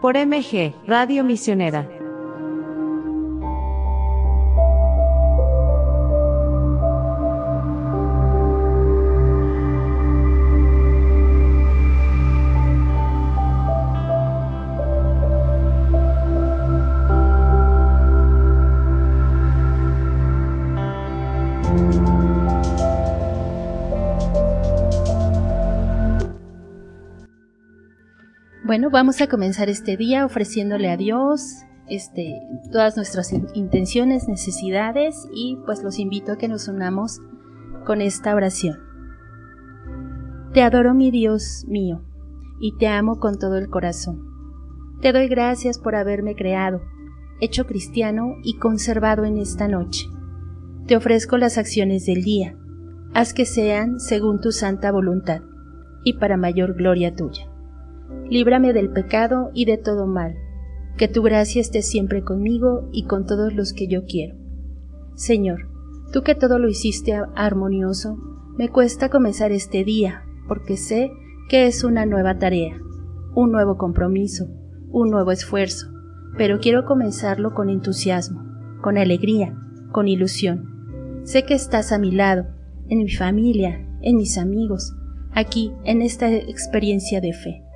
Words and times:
Por 0.00 0.16
MG, 0.16 0.74
Radio 0.86 1.22
Misionera. 1.24 1.99
Bueno, 28.70 28.88
vamos 28.88 29.20
a 29.20 29.26
comenzar 29.26 29.68
este 29.68 29.96
día 29.96 30.24
ofreciéndole 30.24 30.90
a 30.90 30.96
Dios 30.96 31.64
este, 31.88 32.40
todas 32.70 32.94
nuestras 32.94 33.32
intenciones, 33.54 34.28
necesidades 34.28 35.26
y 35.34 35.58
pues 35.66 35.82
los 35.82 35.98
invito 35.98 36.30
a 36.30 36.38
que 36.38 36.46
nos 36.46 36.68
unamos 36.68 37.20
con 37.84 38.00
esta 38.00 38.32
oración. 38.32 38.78
Te 40.54 40.62
adoro 40.62 40.94
mi 40.94 41.10
Dios 41.10 41.64
mío 41.66 42.04
y 42.60 42.76
te 42.78 42.86
amo 42.86 43.18
con 43.18 43.40
todo 43.40 43.58
el 43.58 43.70
corazón. 43.70 44.22
Te 45.00 45.12
doy 45.12 45.26
gracias 45.26 45.80
por 45.80 45.96
haberme 45.96 46.36
creado, 46.36 46.80
hecho 47.40 47.66
cristiano 47.66 48.36
y 48.44 48.56
conservado 48.58 49.24
en 49.24 49.38
esta 49.38 49.66
noche. 49.66 50.06
Te 50.86 50.94
ofrezco 50.94 51.38
las 51.38 51.58
acciones 51.58 52.06
del 52.06 52.22
día, 52.22 52.56
haz 53.14 53.34
que 53.34 53.46
sean 53.46 53.98
según 53.98 54.40
tu 54.40 54.52
santa 54.52 54.92
voluntad 54.92 55.40
y 56.04 56.18
para 56.20 56.36
mayor 56.36 56.74
gloria 56.74 57.16
tuya 57.16 57.49
líbrame 58.30 58.72
del 58.72 58.90
pecado 58.90 59.50
y 59.52 59.64
de 59.64 59.76
todo 59.76 60.06
mal. 60.06 60.36
Que 60.96 61.08
tu 61.08 61.22
gracia 61.22 61.60
esté 61.60 61.82
siempre 61.82 62.22
conmigo 62.22 62.88
y 62.92 63.04
con 63.04 63.26
todos 63.26 63.52
los 63.54 63.72
que 63.72 63.88
yo 63.88 64.04
quiero. 64.04 64.36
Señor, 65.14 65.68
tú 66.12 66.22
que 66.22 66.34
todo 66.34 66.58
lo 66.58 66.68
hiciste 66.68 67.20
armonioso, 67.34 68.16
me 68.56 68.68
cuesta 68.68 69.08
comenzar 69.08 69.52
este 69.52 69.84
día, 69.84 70.22
porque 70.46 70.76
sé 70.76 71.10
que 71.48 71.66
es 71.66 71.82
una 71.84 72.06
nueva 72.06 72.38
tarea, 72.38 72.78
un 73.34 73.50
nuevo 73.50 73.76
compromiso, 73.76 74.46
un 74.90 75.10
nuevo 75.10 75.32
esfuerzo, 75.32 75.88
pero 76.36 76.60
quiero 76.60 76.84
comenzarlo 76.84 77.52
con 77.54 77.68
entusiasmo, 77.68 78.44
con 78.80 78.96
alegría, 78.96 79.58
con 79.92 80.06
ilusión. 80.06 81.22
Sé 81.24 81.44
que 81.44 81.54
estás 81.54 81.92
a 81.92 81.98
mi 81.98 82.12
lado, 82.12 82.46
en 82.88 82.98
mi 82.98 83.10
familia, 83.10 83.86
en 84.02 84.16
mis 84.16 84.38
amigos, 84.38 84.94
aquí, 85.32 85.72
en 85.84 86.02
esta 86.02 86.30
experiencia 86.32 87.20
de 87.20 87.32
fe 87.32 87.69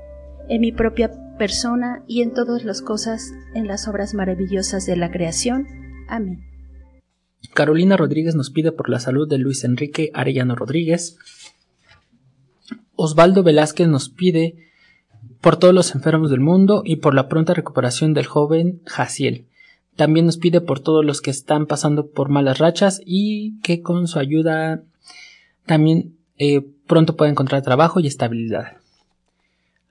en 0.49 0.61
mi 0.61 0.73
propia 0.73 1.11
persona 1.39 2.03
y 2.07 2.23
en 2.23 2.33
todas 2.33 2.65
las 2.65 2.83
cosas, 2.83 3.33
en 3.55 3.67
las 3.67 3.89
obras 3.89 4.15
maravillosas 4.15 4.87
de 4.87 4.97
la 4.97 5.11
creación. 5.11 5.67
Amén. 6.09 6.45
Carolina 7.53 7.97
Rodríguez 7.97 8.35
nos 8.35 8.51
pide 8.51 8.73
por 8.73 8.89
la 8.89 9.01
salud 9.01 9.29
de 9.29 9.39
Luis 9.39 9.65
Enrique 9.65 10.11
Arellano 10.15 10.55
Rodríguez. 10.55 11.19
Osvaldo 12.97 13.43
Velázquez 13.43 13.89
nos 13.89 14.09
pide 14.09 14.57
por 15.41 15.57
todos 15.57 15.75
los 15.75 15.95
enfermos 15.95 16.31
del 16.31 16.41
mundo 16.41 16.83
y 16.85 16.97
por 16.97 17.15
la 17.15 17.29
pronta 17.29 17.55
recuperación 17.55 18.15
del 18.15 18.27
joven 18.27 18.81
Jaciel. 18.87 19.47
También 19.97 20.27
nos 20.27 20.39
pide 20.39 20.61
por 20.61 20.81
todos 20.81 21.05
los 21.05 21.21
que 21.21 21.31
están 21.31 21.67
pasando 21.67 22.11
por 22.11 22.29
malas 22.29 22.59
rachas 22.59 23.01
y 23.05 23.61
que 23.61 23.81
con 23.83 24.09
su 24.09 24.19
ayuda 24.19 24.83
también 25.67 26.17
eh, 26.39 26.63
pronto 26.87 27.17
pueda 27.17 27.31
encontrar 27.31 27.63
trabajo 27.63 28.01
y 28.01 28.07
estabilidad. 28.07 28.79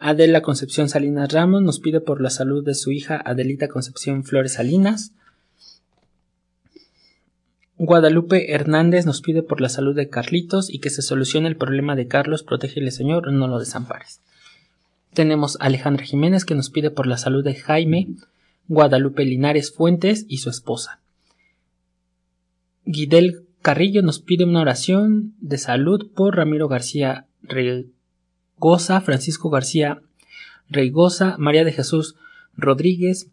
Adela 0.06 0.42
Concepción 0.42 0.90
Salinas 0.90 1.32
Ramos 1.32 1.62
nos 1.62 1.80
pide 1.80 2.02
por 2.02 2.20
la 2.20 2.30
salud 2.30 2.62
de 2.62 2.76
su 2.76 2.92
hija 2.92 3.22
Adelita 3.24 3.70
Concepción 3.70 4.26
Flores 4.26 4.56
Salinas. 4.56 5.14
Guadalupe 7.78 8.52
Hernández 8.52 9.06
nos 9.06 9.22
pide 9.22 9.44
por 9.44 9.62
la 9.62 9.70
salud 9.70 9.96
de 9.96 10.10
Carlitos 10.10 10.70
y 10.70 10.80
que 10.80 10.90
se 10.90 11.02
solucione 11.02 11.48
el 11.48 11.56
problema 11.56 11.96
de 11.96 12.10
Carlos. 12.10 12.44
Protégele, 12.44 12.92
Señor, 12.92 13.32
no 13.32 13.48
lo 13.48 13.60
desampares. 13.60 14.20
Tenemos 15.14 15.56
Alejandra 15.62 16.04
Jiménez 16.04 16.44
que 16.44 16.56
nos 16.56 16.70
pide 16.70 16.92
por 16.92 17.08
la 17.08 17.18
salud 17.18 17.42
de 17.42 17.56
Jaime, 17.56 18.10
Guadalupe 18.68 19.24
Linares 19.24 19.72
Fuentes 19.72 20.26
y 20.28 20.40
su 20.40 20.50
esposa. 20.50 21.00
Guidel 22.84 23.46
Carrillo 23.62 24.02
nos 24.02 24.20
pide 24.20 24.44
una 24.44 24.60
oración 24.60 25.34
de 25.40 25.58
salud 25.58 26.12
por 26.14 26.36
Ramiro 26.36 26.68
García 26.68 27.26
Goza, 28.64 29.02
Francisco 29.02 29.50
García 29.50 30.02
Reigosa, 30.70 31.36
María 31.38 31.66
de 31.66 31.74
Jesús 31.74 32.16
Rodríguez, 32.56 33.30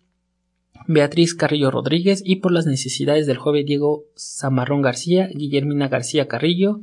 Beatriz 0.88 1.36
Carrillo 1.36 1.70
Rodríguez 1.70 2.20
y 2.26 2.36
por 2.36 2.50
las 2.50 2.66
necesidades 2.66 3.28
del 3.28 3.38
joven 3.38 3.64
Diego 3.64 4.02
Zamarrón 4.18 4.82
García, 4.82 5.28
Guillermina 5.32 5.86
García 5.86 6.26
Carrillo. 6.26 6.80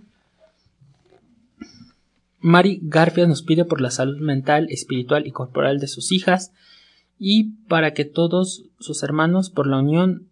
Mari 2.40 2.80
Garfias 2.84 3.28
nos 3.28 3.44
pide 3.44 3.66
por 3.66 3.82
la 3.82 3.92
salud 3.92 4.18
mental, 4.20 4.68
espiritual 4.70 5.28
y 5.28 5.32
corporal 5.32 5.82
de 5.82 5.88
sus 5.88 6.14
hijas 6.14 6.54
y 7.20 7.50
para 7.68 7.94
que 7.94 8.06
todos 8.06 8.64
sus 8.80 9.04
hermanos 9.04 9.50
por 9.50 9.68
la 9.68 9.80
unión 9.80 10.30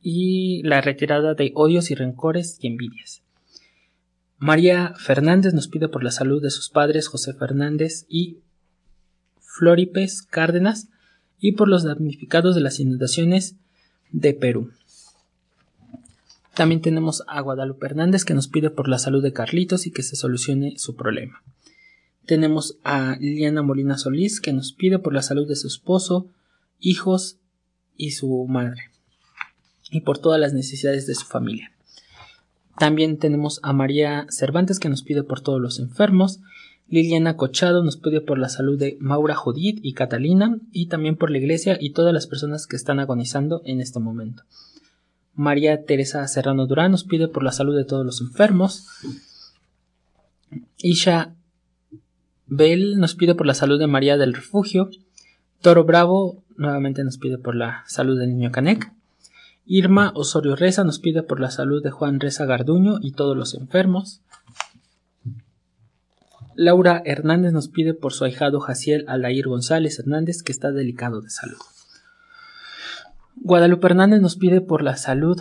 y 0.00 0.62
la 0.62 0.82
retirada 0.82 1.34
de 1.34 1.50
odios 1.56 1.90
y 1.90 1.96
rencores 1.96 2.58
y 2.60 2.68
envidias. 2.68 3.25
María 4.38 4.94
Fernández 4.98 5.54
nos 5.54 5.68
pide 5.68 5.88
por 5.88 6.04
la 6.04 6.10
salud 6.10 6.42
de 6.42 6.50
sus 6.50 6.68
padres 6.68 7.08
José 7.08 7.32
Fernández 7.32 8.04
y 8.08 8.38
Floripes 9.40 10.22
Cárdenas 10.22 10.88
y 11.38 11.52
por 11.52 11.68
los 11.68 11.84
damnificados 11.84 12.54
de 12.54 12.60
las 12.60 12.78
inundaciones 12.78 13.56
de 14.10 14.34
Perú. 14.34 14.72
También 16.54 16.80
tenemos 16.82 17.22
a 17.26 17.40
Guadalupe 17.40 17.86
Hernández 17.86 18.24
que 18.24 18.34
nos 18.34 18.48
pide 18.48 18.70
por 18.70 18.88
la 18.88 18.98
salud 18.98 19.22
de 19.22 19.32
Carlitos 19.32 19.86
y 19.86 19.90
que 19.90 20.02
se 20.02 20.16
solucione 20.16 20.78
su 20.78 20.96
problema. 20.96 21.42
Tenemos 22.26 22.78
a 22.82 23.16
Liliana 23.20 23.62
Molina 23.62 23.96
Solís 23.96 24.40
que 24.40 24.52
nos 24.52 24.72
pide 24.72 24.98
por 24.98 25.14
la 25.14 25.22
salud 25.22 25.48
de 25.48 25.56
su 25.56 25.68
esposo, 25.68 26.28
hijos 26.78 27.38
y 27.96 28.12
su 28.12 28.46
madre 28.46 28.90
y 29.90 30.00
por 30.00 30.18
todas 30.18 30.40
las 30.40 30.52
necesidades 30.52 31.06
de 31.06 31.14
su 31.14 31.24
familia. 31.24 31.75
También 32.78 33.18
tenemos 33.18 33.60
a 33.62 33.72
María 33.72 34.26
Cervantes 34.28 34.78
que 34.78 34.88
nos 34.88 35.02
pide 35.02 35.22
por 35.22 35.40
todos 35.40 35.60
los 35.60 35.78
enfermos. 35.78 36.40
Liliana 36.88 37.36
Cochado 37.36 37.82
nos 37.82 37.96
pide 37.96 38.20
por 38.20 38.38
la 38.38 38.48
salud 38.48 38.78
de 38.78 38.96
Maura 39.00 39.34
Judith 39.34 39.80
y 39.82 39.94
Catalina 39.94 40.58
y 40.72 40.86
también 40.86 41.16
por 41.16 41.30
la 41.30 41.38
iglesia 41.38 41.78
y 41.80 41.90
todas 41.90 42.12
las 42.12 42.26
personas 42.26 42.66
que 42.66 42.76
están 42.76 43.00
agonizando 43.00 43.62
en 43.64 43.80
este 43.80 43.98
momento. 43.98 44.44
María 45.34 45.84
Teresa 45.84 46.26
Serrano 46.28 46.66
Durán 46.66 46.92
nos 46.92 47.04
pide 47.04 47.28
por 47.28 47.42
la 47.42 47.52
salud 47.52 47.76
de 47.76 47.84
todos 47.84 48.06
los 48.06 48.20
enfermos. 48.20 48.86
Isha 50.78 51.34
Bell 52.46 52.98
nos 52.98 53.14
pide 53.14 53.34
por 53.34 53.46
la 53.46 53.54
salud 53.54 53.78
de 53.78 53.86
María 53.86 54.16
del 54.16 54.34
Refugio. 54.34 54.90
Toro 55.60 55.84
Bravo 55.84 56.44
nuevamente 56.56 57.02
nos 57.04 57.18
pide 57.18 57.38
por 57.38 57.56
la 57.56 57.84
salud 57.86 58.18
del 58.18 58.30
niño 58.30 58.52
Canek. 58.52 58.95
Irma 59.66 60.12
Osorio 60.14 60.54
Reza 60.54 60.84
nos 60.84 61.00
pide 61.00 61.24
por 61.24 61.40
la 61.40 61.50
salud 61.50 61.82
de 61.82 61.90
Juan 61.90 62.20
Reza 62.20 62.46
Garduño 62.46 62.98
y 63.02 63.12
todos 63.12 63.36
los 63.36 63.54
enfermos. 63.54 64.22
Laura 66.54 67.02
Hernández 67.04 67.52
nos 67.52 67.68
pide 67.68 67.92
por 67.92 68.12
su 68.12 68.24
ahijado 68.24 68.60
Jaciel 68.60 69.04
Alair 69.08 69.48
González 69.48 69.98
Hernández 69.98 70.44
que 70.44 70.52
está 70.52 70.70
delicado 70.70 71.20
de 71.20 71.30
salud. 71.30 71.58
Guadalupe 73.34 73.88
Hernández 73.88 74.20
nos 74.20 74.36
pide 74.36 74.60
por 74.60 74.82
la 74.82 74.96
salud 74.96 75.36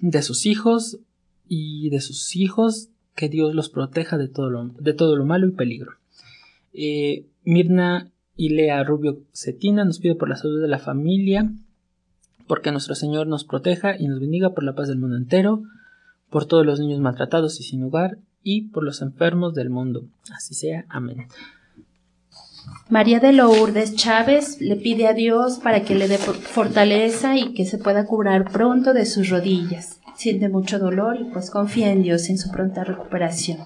de 0.00 0.22
sus 0.22 0.44
hijos 0.44 0.98
y 1.46 1.88
de 1.90 2.00
sus 2.00 2.34
hijos 2.34 2.88
que 3.14 3.28
Dios 3.28 3.54
los 3.54 3.70
proteja 3.70 4.18
de 4.18 4.28
todo 4.28 4.50
lo, 4.50 4.68
de 4.68 4.92
todo 4.92 5.16
lo 5.16 5.24
malo 5.24 5.46
y 5.46 5.52
peligro. 5.52 5.92
Eh, 6.72 7.26
Mirna 7.44 8.10
Ilea 8.36 8.82
Rubio 8.82 9.20
Cetina 9.32 9.84
nos 9.84 10.00
pide 10.00 10.16
por 10.16 10.28
la 10.28 10.36
salud 10.36 10.60
de 10.60 10.68
la 10.68 10.80
familia 10.80 11.52
porque 12.46 12.72
nuestro 12.72 12.94
Señor 12.94 13.26
nos 13.26 13.44
proteja 13.44 13.96
y 13.98 14.08
nos 14.08 14.20
bendiga 14.20 14.50
por 14.50 14.64
la 14.64 14.74
paz 14.74 14.88
del 14.88 14.98
mundo 14.98 15.16
entero, 15.16 15.62
por 16.30 16.46
todos 16.46 16.64
los 16.64 16.80
niños 16.80 17.00
maltratados 17.00 17.60
y 17.60 17.62
sin 17.62 17.82
hogar, 17.82 18.18
y 18.42 18.68
por 18.68 18.84
los 18.84 19.02
enfermos 19.02 19.54
del 19.54 19.70
mundo. 19.70 20.04
Así 20.34 20.54
sea. 20.54 20.84
Amén. 20.88 21.26
María 22.88 23.20
de 23.20 23.32
Lourdes 23.32 23.94
Chávez 23.94 24.60
le 24.60 24.76
pide 24.76 25.06
a 25.06 25.14
Dios 25.14 25.58
para 25.58 25.82
que 25.82 25.94
le 25.94 26.08
dé 26.08 26.18
fortaleza 26.18 27.36
y 27.36 27.54
que 27.54 27.64
se 27.64 27.78
pueda 27.78 28.06
curar 28.06 28.50
pronto 28.50 28.92
de 28.92 29.06
sus 29.06 29.30
rodillas. 29.30 30.00
Siente 30.14 30.48
mucho 30.48 30.78
dolor 30.78 31.18
y 31.20 31.24
pues 31.24 31.50
confía 31.50 31.90
en 31.90 32.02
Dios 32.02 32.28
en 32.28 32.38
su 32.38 32.50
pronta 32.50 32.84
recuperación. 32.84 33.58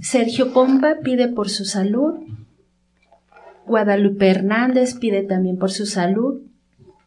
Sergio 0.00 0.52
Pompa 0.52 0.96
pide 1.02 1.28
por 1.28 1.48
su 1.48 1.64
salud. 1.64 2.14
Guadalupe 3.66 4.30
Hernández 4.30 4.94
pide 4.94 5.22
también 5.22 5.58
por 5.58 5.70
su 5.70 5.86
salud. 5.86 6.42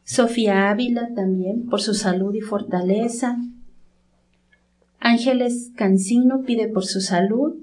Sofía 0.04 0.70
Ávila 0.70 1.10
también 1.16 1.68
por 1.68 1.82
su 1.82 1.94
salud 1.94 2.34
y 2.34 2.42
fortaleza. 2.42 3.38
Ángeles 5.00 5.72
Cancino 5.76 6.42
pide 6.42 6.68
por 6.68 6.86
su 6.86 7.02
salud. 7.02 7.56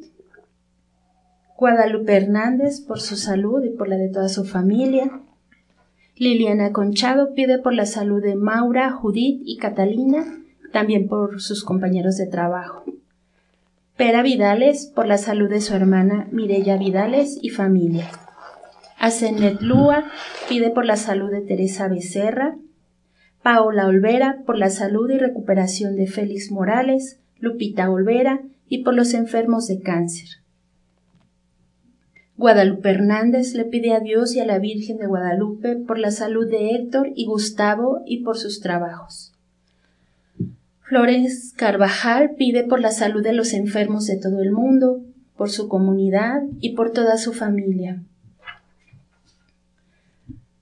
Guadalupe 1.57 2.17
Hernández 2.17 2.81
por 2.81 3.01
su 3.01 3.17
salud 3.17 3.63
y 3.65 3.71
por 3.71 3.89
la 3.89 3.97
de 3.97 4.09
toda 4.09 4.29
su 4.29 4.45
familia. 4.45 5.21
Liliana 6.17 6.73
Conchado 6.73 7.35
pide 7.35 7.59
por 7.59 7.75
la 7.75 7.87
salud 7.87 8.23
de 8.23 8.35
Maura, 8.35 8.91
Judith 8.91 9.41
y 9.45 9.57
Catalina, 9.57 10.25
también 10.73 11.09
por 11.09 11.41
sus 11.41 11.65
compañeros 11.65 12.17
de 12.17 12.27
trabajo. 12.27 12.85
Pera 13.97 14.23
Vidales 14.23 14.91
por 14.95 15.07
la 15.07 15.19
salud 15.19 15.49
de 15.49 15.61
su 15.61 15.75
hermana 15.75 16.29
Mirella 16.31 16.77
Vidales 16.77 17.39
y 17.43 17.51
familia. 17.51 18.09
Asenet 18.99 19.61
Lua 19.61 20.11
pide 20.49 20.71
por 20.71 20.85
la 20.85 20.97
salud 20.97 21.31
de 21.31 21.41
Teresa 21.41 21.89
Becerra. 21.89 22.57
Paola 23.43 23.87
Olvera 23.87 24.43
por 24.45 24.59
la 24.59 24.71
salud 24.71 25.09
y 25.11 25.19
recuperación 25.19 25.95
de 25.97 26.09
Félix 26.09 26.51
Morales, 26.51 27.21
Lupita 27.39 27.89
Olvera 27.89 28.43
y 28.69 28.83
por 28.83 28.95
los 28.95 29.15
enfermos 29.15 29.69
de 29.69 29.81
cáncer. 29.81 30.29
Guadalupe 32.37 32.91
Hernández 32.91 33.55
le 33.55 33.65
pide 33.65 33.93
a 33.93 34.01
Dios 34.01 34.35
y 34.35 34.41
a 34.41 34.47
la 34.47 34.59
Virgen 34.59 34.99
de 34.99 35.07
Guadalupe 35.07 35.77
por 35.77 35.99
la 35.99 36.11
salud 36.11 36.49
de 36.49 36.71
Héctor 36.71 37.13
y 37.15 37.27
Gustavo 37.27 38.03
y 38.07 38.23
por 38.23 38.37
sus 38.37 38.61
trabajos. 38.61 39.33
Flores 40.83 41.53
Carvajal 41.57 42.35
pide 42.37 42.65
por 42.65 42.81
la 42.81 42.91
salud 42.91 43.23
de 43.23 43.33
los 43.33 43.53
enfermos 43.55 44.07
de 44.07 44.17
todo 44.17 44.41
el 44.41 44.53
mundo, 44.53 45.03
por 45.37 45.51
su 45.51 45.69
comunidad 45.69 46.43
y 46.61 46.75
por 46.75 46.93
toda 46.93 47.19
su 47.19 47.33
familia. 47.33 48.03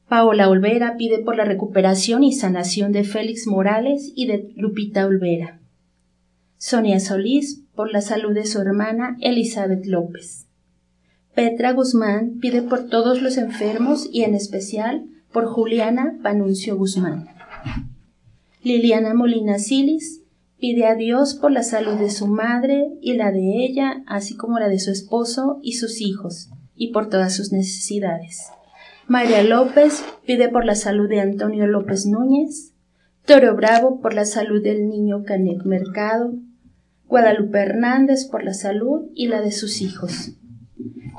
Paola 0.08 0.48
Olvera 0.48 0.96
pide 0.96 1.18
por 1.18 1.36
la 1.36 1.44
recuperación 1.44 2.22
y 2.22 2.32
sanación 2.32 2.92
de 2.92 3.02
Félix 3.02 3.48
Morales 3.48 4.12
y 4.14 4.26
de 4.26 4.52
Lupita 4.54 5.04
Olvera. 5.04 5.60
Sonia 6.58 7.00
Solís 7.00 7.64
por 7.74 7.92
la 7.92 8.00
salud 8.00 8.32
de 8.32 8.46
su 8.46 8.60
hermana 8.60 9.16
Elizabeth 9.20 9.84
López. 9.84 10.46
Petra 11.34 11.72
Guzmán 11.72 12.38
pide 12.40 12.62
por 12.62 12.88
todos 12.88 13.20
los 13.20 13.36
enfermos 13.36 14.08
y 14.12 14.22
en 14.22 14.34
especial 14.34 15.04
por 15.32 15.46
Juliana 15.46 16.18
Panuncio 16.22 16.76
Guzmán. 16.76 17.26
Liliana 18.62 19.12
Molina 19.12 19.58
Silis 19.58 20.22
pide 20.58 20.86
a 20.86 20.94
Dios 20.94 21.34
por 21.34 21.50
la 21.50 21.62
salud 21.62 21.94
de 21.94 22.10
su 22.10 22.26
madre 22.28 22.88
y 23.02 23.14
la 23.14 23.32
de 23.32 23.64
ella, 23.64 24.02
así 24.06 24.36
como 24.36 24.58
la 24.58 24.68
de 24.68 24.78
su 24.78 24.90
esposo 24.90 25.58
y 25.62 25.74
sus 25.74 26.00
hijos, 26.00 26.48
y 26.74 26.92
por 26.92 27.10
todas 27.10 27.34
sus 27.34 27.52
necesidades. 27.52 28.50
María 29.08 29.44
López 29.44 30.04
pide 30.26 30.48
por 30.48 30.64
la 30.64 30.74
salud 30.74 31.08
de 31.08 31.20
Antonio 31.20 31.68
López 31.68 32.06
Núñez, 32.06 32.72
Toro 33.24 33.54
Bravo 33.54 34.00
por 34.00 34.14
la 34.14 34.24
salud 34.24 34.60
del 34.60 34.88
niño 34.88 35.22
Canet 35.22 35.62
Mercado, 35.64 36.34
Guadalupe 37.06 37.58
Hernández 37.58 38.24
por 38.24 38.42
la 38.42 38.52
salud 38.52 39.08
y 39.14 39.28
la 39.28 39.40
de 39.42 39.52
sus 39.52 39.80
hijos. 39.80 40.32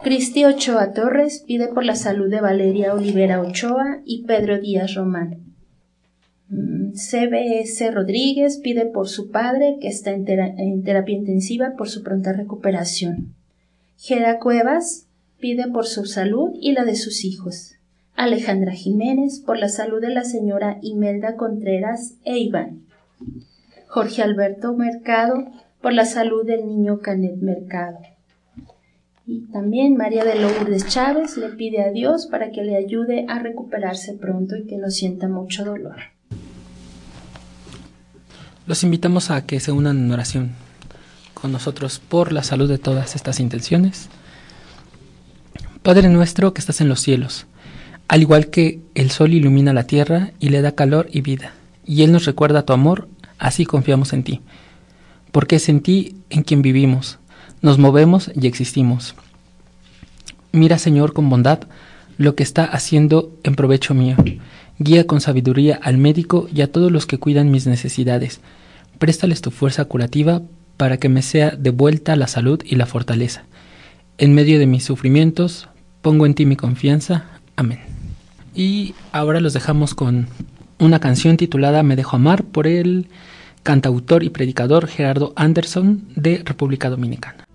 Cristi 0.03 0.43
Ochoa 0.43 0.91
Torres 0.91 1.45
pide 1.47 1.69
por 1.69 1.85
la 1.85 1.95
salud 1.95 2.29
de 2.29 2.41
Valeria 2.41 2.93
Olivera 2.93 3.41
Ochoa 3.41 4.01
y 4.05 4.23
Pedro 4.25 4.59
Díaz 4.59 4.95
Román. 4.95 5.37
Mm, 6.49 6.91
CBS 6.91 7.89
Rodríguez 7.91 8.57
pide 8.57 8.85
por 8.85 9.07
su 9.07 9.31
padre 9.31 9.77
que 9.79 9.87
está 9.87 10.11
en, 10.11 10.25
terapia 10.25 11.15
intensiva 11.15 11.73
por 11.77 11.87
su 11.87 12.03
pronta 12.03 12.33
recuperación. 12.33 13.33
Gera 13.97 14.39
Cuevas 14.39 15.07
pide 15.39 15.67
por 15.69 15.85
su 15.85 16.05
salud 16.05 16.51
y 16.59 16.73
la 16.73 16.83
de 16.83 16.95
sus 16.95 17.23
hijos. 17.23 17.76
Alejandra 18.17 18.71
Jiménez 18.71 19.39
por 19.39 19.59
la 19.59 19.69
salud 19.69 20.01
de 20.01 20.09
la 20.09 20.23
señora 20.23 20.79
Imelda 20.81 21.35
Contreras 21.35 22.15
e 22.25 22.39
Iván. 22.39 22.81
Jorge 23.87 24.23
Alberto 24.23 24.73
Mercado 24.73 25.45
por 25.81 25.93
la 25.93 26.03
salud 26.03 26.43
del 26.43 26.67
niño 26.67 26.97
Canet 26.97 27.37
Mercado. 27.37 27.99
Y 29.27 29.41
también 29.51 29.97
María 29.97 30.25
de 30.25 30.33
Lourdes 30.33 30.87
Chávez 30.87 31.37
le 31.37 31.49
pide 31.49 31.83
a 31.83 31.91
Dios 31.91 32.25
para 32.25 32.49
que 32.49 32.63
le 32.63 32.75
ayude 32.75 33.27
a 33.29 33.37
recuperarse 33.37 34.13
pronto 34.13 34.55
y 34.55 34.65
que 34.65 34.77
no 34.77 34.89
sienta 34.89 35.27
mucho 35.27 35.63
dolor. 35.63 35.97
Los 38.65 38.83
invitamos 38.83 39.29
a 39.29 39.45
que 39.45 39.59
se 39.59 39.71
unan 39.71 39.99
en 39.99 40.11
oración 40.11 40.51
con 41.35 41.51
nosotros 41.51 41.99
por 41.99 42.33
la 42.33 42.41
salud 42.41 42.67
de 42.67 42.79
todas 42.79 43.15
estas 43.15 43.39
intenciones. 43.39 44.09
Padre 45.83 46.09
nuestro 46.09 46.55
que 46.55 46.61
estás 46.61 46.81
en 46.81 46.89
los 46.89 46.99
cielos, 46.99 47.45
al 48.07 48.21
igual 48.21 48.47
que 48.47 48.79
el 48.95 49.11
sol 49.11 49.33
ilumina 49.33 49.73
la 49.73 49.87
tierra 49.87 50.31
y 50.39 50.49
le 50.49 50.61
da 50.61 50.73
calor 50.73 51.07
y 51.11 51.21
vida, 51.21 51.53
y 51.85 52.03
Él 52.03 52.11
nos 52.11 52.25
recuerda 52.25 52.65
tu 52.65 52.73
amor, 52.73 53.07
así 53.39 53.65
confiamos 53.65 54.13
en 54.13 54.23
ti, 54.23 54.41
porque 55.31 55.57
es 55.57 55.69
en 55.69 55.81
ti 55.81 56.15
en 56.29 56.43
quien 56.43 56.61
vivimos 56.61 57.19
nos 57.61 57.79
movemos 57.79 58.31
y 58.39 58.47
existimos. 58.47 59.15
Mira, 60.51 60.77
Señor, 60.77 61.13
con 61.13 61.29
bondad 61.29 61.61
lo 62.17 62.35
que 62.35 62.43
está 62.43 62.65
haciendo 62.65 63.31
en 63.43 63.55
provecho 63.55 63.93
mío. 63.93 64.15
Guía 64.79 65.07
con 65.07 65.21
sabiduría 65.21 65.79
al 65.81 65.97
médico 65.97 66.47
y 66.53 66.61
a 66.61 66.71
todos 66.71 66.91
los 66.91 67.05
que 67.05 67.17
cuidan 67.17 67.51
mis 67.51 67.67
necesidades. 67.67 68.41
Préstales 68.99 69.41
tu 69.41 69.51
fuerza 69.51 69.85
curativa 69.85 70.41
para 70.77 70.97
que 70.97 71.09
me 71.09 71.21
sea 71.21 71.51
devuelta 71.51 72.15
la 72.15 72.27
salud 72.27 72.61
y 72.63 72.75
la 72.75 72.85
fortaleza. 72.85 73.43
En 74.17 74.33
medio 74.33 74.59
de 74.59 74.67
mis 74.67 74.83
sufrimientos, 74.83 75.67
pongo 76.01 76.25
en 76.25 76.35
ti 76.35 76.45
mi 76.45 76.55
confianza. 76.55 77.25
Amén. 77.55 77.86
Y 78.57 78.95
ahora 79.11 79.39
los 79.39 79.53
dejamos 79.53 79.93
con 79.93 80.29
una 80.79 80.99
canción 80.99 81.37
titulada 81.37 81.83
Me 81.83 81.95
dejo 81.95 82.15
amar 82.15 82.43
por 82.43 82.65
el 82.65 83.07
cantautor 83.61 84.23
y 84.23 84.31
predicador 84.31 84.87
Gerardo 84.87 85.31
Anderson 85.35 86.07
de 86.15 86.41
República 86.43 86.89
Dominicana. 86.89 87.46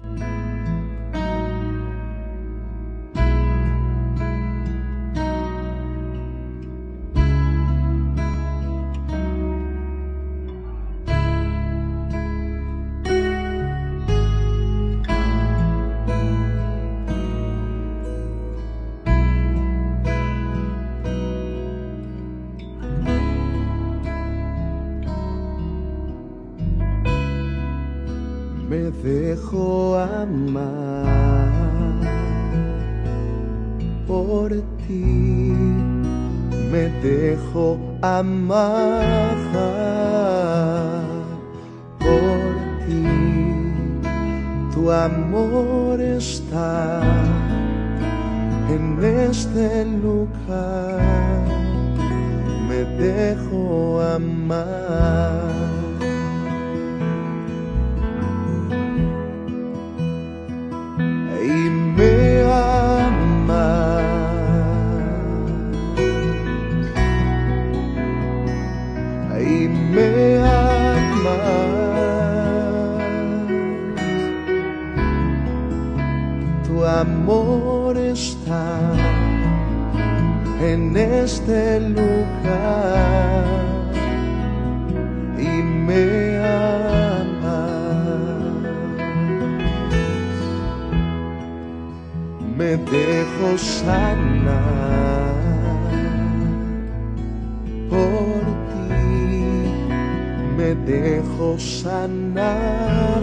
Me 100.84 100.92
dejo 100.92 101.58
sanar 101.58 103.20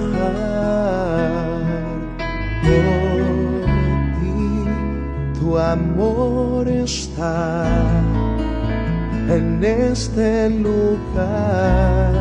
por 2.63 3.66
ti, 4.20 5.39
tu 5.39 5.58
amor 5.58 6.68
está 6.68 7.75
en 9.30 9.63
este 9.63 10.50
lugar, 10.50 12.13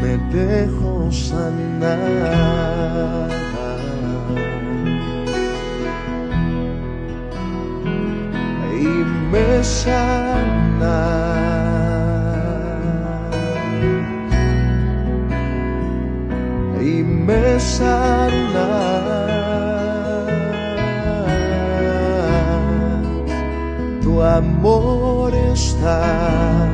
me 0.00 0.18
dejo 0.32 1.10
sanar. 1.10 2.60
me 9.32 9.62
sana. 9.62 11.49
Me 17.26 17.60
sana. 17.60 18.68
Tu 24.02 24.22
amor 24.22 25.34
está 25.34 26.68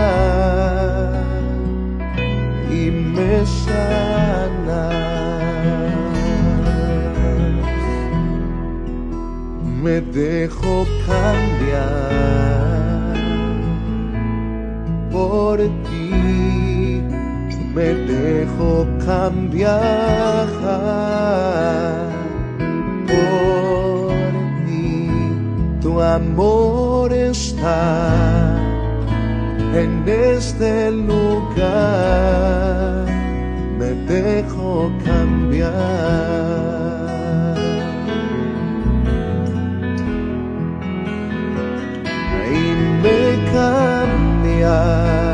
y 2.71 2.91
me 2.91 3.47
sana. 3.47 5.09
me 9.83 10.01
dejo 10.01 10.87
cambiar 11.07 11.79
por 15.11 15.61
me 17.79 17.95
dejo 17.95 18.87
cambiar 19.07 20.49
por 23.07 24.11
ti, 24.67 25.09
tu 25.81 26.03
amor 26.03 27.13
está 27.13 28.57
en 29.75 29.93
este 30.09 30.91
lugar, 30.91 31.87
me 33.79 33.91
dejo 34.13 34.91
cambiar. 35.05 36.49
me 43.03 43.21
cambia. 43.53 45.28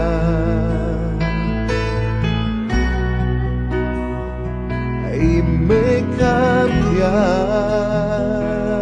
Cambia. 7.04 8.80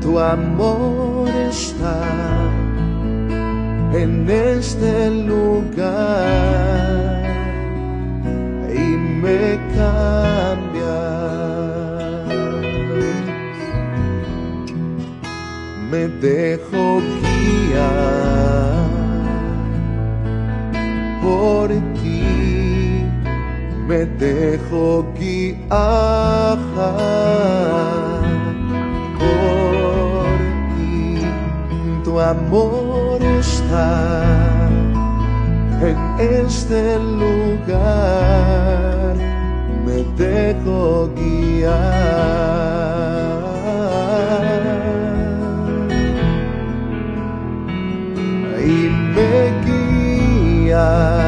Tu 0.00 0.18
amor 0.18 1.28
está 1.50 2.00
en 3.92 4.28
este 4.28 5.10
lugar 5.10 6.04
y 8.72 8.96
me 9.22 9.58
cambia. 9.76 10.34
me 15.94 16.08
dejo 16.08 17.00
guiar 17.22 17.94
por 21.22 21.70
me 23.86 24.06
dejo 24.06 25.04
guiar 25.18 26.58
por 29.18 30.38
ti, 30.74 31.20
tu 32.02 32.18
amor 32.18 33.22
está 33.22 34.68
en 35.82 35.96
este 36.18 36.98
lugar, 36.98 37.94
me 39.84 40.04
dejo 40.16 41.10
guiar. 41.14 42.44
y 48.66 48.88
me 49.14 49.52
guías 49.66 51.23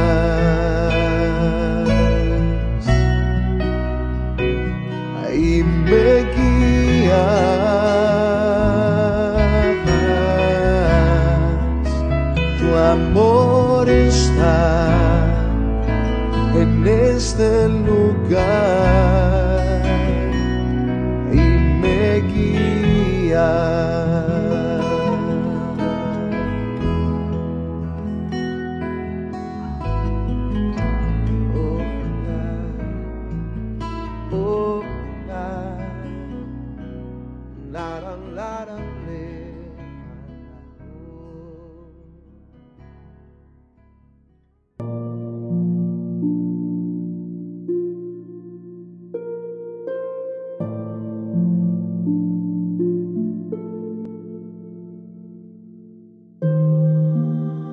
está 14.47 14.76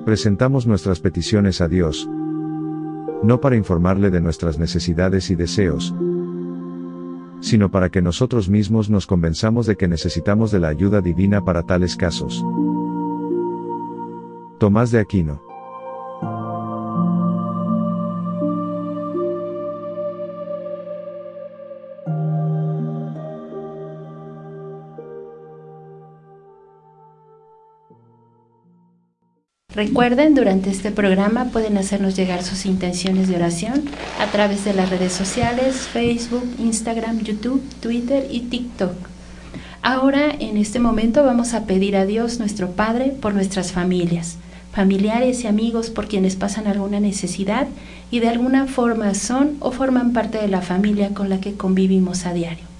presentamos 0.04 0.66
nuestras 0.66 1.00
peticiones 1.00 1.60
a 1.60 1.68
Dios, 1.68 2.08
no 3.22 3.40
para 3.40 3.56
informarle 3.56 4.10
de 4.10 4.20
nuestras 4.20 4.58
necesidades 4.58 5.30
y 5.30 5.34
deseos, 5.34 5.94
sino 7.40 7.70
para 7.70 7.90
que 7.90 8.02
nosotros 8.02 8.48
mismos 8.48 8.90
nos 8.90 9.06
convenzamos 9.06 9.66
de 9.66 9.76
que 9.76 9.88
necesitamos 9.88 10.50
de 10.50 10.60
la 10.60 10.68
ayuda 10.68 11.00
divina 11.00 11.44
para 11.44 11.62
tales 11.62 11.96
casos. 11.96 12.44
Tomás 14.58 14.90
de 14.90 15.00
Aquino 15.00 15.53
Recuerden, 29.74 30.36
durante 30.36 30.70
este 30.70 30.92
programa 30.92 31.46
pueden 31.46 31.76
hacernos 31.78 32.14
llegar 32.14 32.44
sus 32.44 32.64
intenciones 32.64 33.26
de 33.26 33.34
oración 33.34 33.82
a 34.20 34.26
través 34.26 34.64
de 34.64 34.72
las 34.72 34.88
redes 34.88 35.12
sociales, 35.12 35.88
Facebook, 35.92 36.48
Instagram, 36.60 37.24
YouTube, 37.24 37.60
Twitter 37.80 38.28
y 38.30 38.42
TikTok. 38.42 38.94
Ahora, 39.82 40.30
en 40.38 40.58
este 40.58 40.78
momento, 40.78 41.24
vamos 41.24 41.54
a 41.54 41.66
pedir 41.66 41.96
a 41.96 42.06
Dios 42.06 42.38
nuestro 42.38 42.70
Padre 42.70 43.06
por 43.20 43.34
nuestras 43.34 43.72
familias, 43.72 44.36
familiares 44.72 45.42
y 45.42 45.48
amigos 45.48 45.90
por 45.90 46.06
quienes 46.06 46.36
pasan 46.36 46.68
alguna 46.68 47.00
necesidad 47.00 47.66
y 48.12 48.20
de 48.20 48.28
alguna 48.28 48.66
forma 48.66 49.12
son 49.14 49.56
o 49.58 49.72
forman 49.72 50.12
parte 50.12 50.38
de 50.38 50.48
la 50.48 50.62
familia 50.62 51.08
con 51.14 51.28
la 51.28 51.40
que 51.40 51.54
convivimos 51.54 52.26
a 52.26 52.32
diario. 52.32 52.73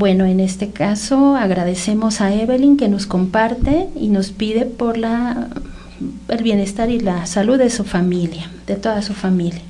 Bueno, 0.00 0.24
en 0.24 0.40
este 0.40 0.70
caso 0.70 1.36
agradecemos 1.36 2.22
a 2.22 2.32
Evelyn 2.32 2.78
que 2.78 2.88
nos 2.88 3.04
comparte 3.04 3.86
y 3.94 4.08
nos 4.08 4.30
pide 4.30 4.64
por 4.64 4.96
la, 4.96 5.48
el 6.28 6.42
bienestar 6.42 6.88
y 6.88 6.98
la 6.98 7.26
salud 7.26 7.58
de 7.58 7.68
su 7.68 7.84
familia, 7.84 8.50
de 8.66 8.76
toda 8.76 9.02
su 9.02 9.12
familia. 9.12 9.60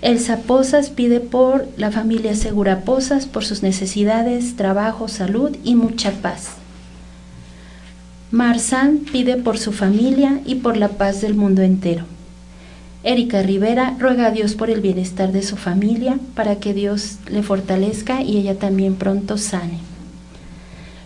Elsa 0.00 0.38
Posas 0.38 0.88
pide 0.88 1.20
por 1.20 1.68
la 1.76 1.90
familia 1.90 2.34
Segura 2.34 2.86
Posas, 2.86 3.26
por 3.26 3.44
sus 3.44 3.62
necesidades, 3.62 4.56
trabajo, 4.56 5.08
salud 5.08 5.54
y 5.62 5.74
mucha 5.74 6.12
paz. 6.12 6.52
Marzán 8.30 9.00
pide 9.12 9.36
por 9.36 9.58
su 9.58 9.72
familia 9.72 10.40
y 10.46 10.54
por 10.54 10.78
la 10.78 10.88
paz 10.88 11.20
del 11.20 11.34
mundo 11.34 11.60
entero. 11.60 12.06
Erika 13.04 13.42
Rivera 13.42 13.96
ruega 13.98 14.26
a 14.26 14.30
Dios 14.30 14.54
por 14.54 14.70
el 14.70 14.80
bienestar 14.80 15.30
de 15.30 15.42
su 15.42 15.56
familia 15.56 16.18
para 16.34 16.56
que 16.56 16.72
Dios 16.72 17.18
le 17.30 17.42
fortalezca 17.42 18.22
y 18.22 18.38
ella 18.38 18.58
también 18.58 18.94
pronto 18.94 19.36
sane. 19.36 19.78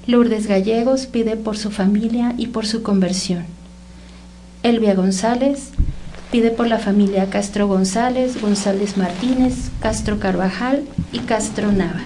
Lourdes 0.06 0.46
Gallegos 0.46 1.06
pide 1.06 1.36
por 1.36 1.58
su 1.58 1.72
familia 1.72 2.34
y 2.38 2.46
por 2.46 2.66
su 2.66 2.84
conversión. 2.84 3.46
Elvia 4.62 4.94
González 4.94 5.70
pide 6.30 6.50
por 6.50 6.68
la 6.68 6.78
familia 6.78 7.30
Castro 7.30 7.66
González, 7.66 8.40
González 8.40 8.96
Martínez, 8.96 9.70
Castro 9.80 10.20
Carvajal 10.20 10.84
y 11.12 11.18
Castro 11.18 11.72
Nava. 11.72 12.02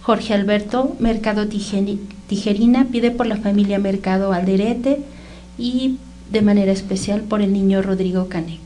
Jorge 0.00 0.32
Alberto 0.32 0.96
Mercado 1.00 1.48
Tijerina 1.48 2.86
pide 2.90 3.10
por 3.10 3.26
la 3.26 3.36
familia 3.36 3.78
Mercado 3.78 4.32
Alderete 4.32 5.02
y 5.58 5.98
de 6.30 6.42
manera 6.42 6.72
especial 6.72 7.22
por 7.22 7.42
el 7.42 7.52
niño 7.52 7.82
Rodrigo 7.82 8.28
Canek. 8.28 8.60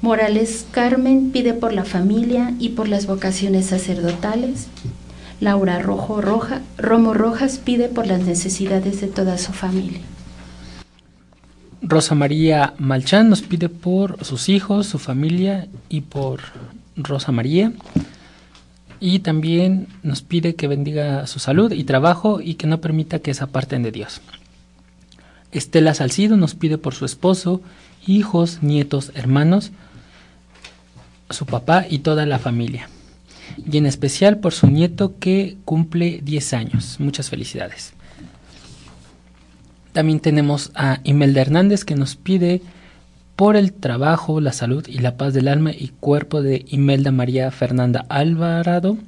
Morales 0.00 0.64
Carmen 0.70 1.32
pide 1.32 1.54
por 1.54 1.72
la 1.72 1.84
familia 1.84 2.54
y 2.60 2.70
por 2.70 2.88
las 2.88 3.06
vocaciones 3.06 3.66
sacerdotales. 3.66 4.68
Laura 5.40 5.80
Rojo 5.80 6.20
Roja, 6.20 6.62
Romo 6.76 7.14
Rojas 7.14 7.58
pide 7.58 7.88
por 7.88 8.06
las 8.06 8.20
necesidades 8.20 9.00
de 9.00 9.08
toda 9.08 9.38
su 9.38 9.52
familia. 9.52 10.00
Rosa 11.82 12.14
María 12.14 12.74
Malchán 12.78 13.28
nos 13.28 13.42
pide 13.42 13.68
por 13.68 14.24
sus 14.24 14.48
hijos, 14.48 14.86
su 14.86 14.98
familia 14.98 15.68
y 15.88 16.02
por 16.02 16.40
Rosa 16.96 17.32
María. 17.32 17.72
Y 19.00 19.20
también 19.20 19.86
nos 20.02 20.22
pide 20.22 20.54
que 20.54 20.66
bendiga 20.66 21.26
su 21.26 21.38
salud 21.38 21.72
y 21.72 21.84
trabajo 21.84 22.40
y 22.40 22.54
que 22.54 22.66
no 22.66 22.80
permita 22.80 23.20
que 23.20 23.32
se 23.32 23.44
aparten 23.44 23.82
de 23.84 23.92
Dios. 23.92 24.20
Estela 25.52 25.94
Salcido 25.94 26.36
nos 26.36 26.54
pide 26.54 26.78
por 26.78 26.94
su 26.94 27.04
esposo, 27.04 27.60
hijos, 28.06 28.62
nietos, 28.62 29.12
hermanos, 29.14 29.72
su 31.30 31.46
papá 31.46 31.86
y 31.88 32.00
toda 32.00 32.26
la 32.26 32.38
familia. 32.38 32.88
Y 33.70 33.78
en 33.78 33.86
especial 33.86 34.38
por 34.38 34.52
su 34.52 34.66
nieto 34.66 35.18
que 35.18 35.56
cumple 35.64 36.20
10 36.22 36.52
años. 36.54 36.96
Muchas 37.00 37.30
felicidades. 37.30 37.94
También 39.92 40.20
tenemos 40.20 40.70
a 40.74 41.00
Imelda 41.04 41.40
Hernández 41.40 41.84
que 41.84 41.96
nos 41.96 42.14
pide 42.14 42.62
por 43.36 43.56
el 43.56 43.72
trabajo, 43.72 44.40
la 44.40 44.52
salud 44.52 44.86
y 44.86 44.98
la 44.98 45.16
paz 45.16 45.32
del 45.32 45.48
alma 45.48 45.70
y 45.72 45.88
cuerpo 46.00 46.42
de 46.42 46.64
Imelda 46.68 47.10
María 47.10 47.50
Fernanda 47.50 48.04
Alvarado, 48.08 48.98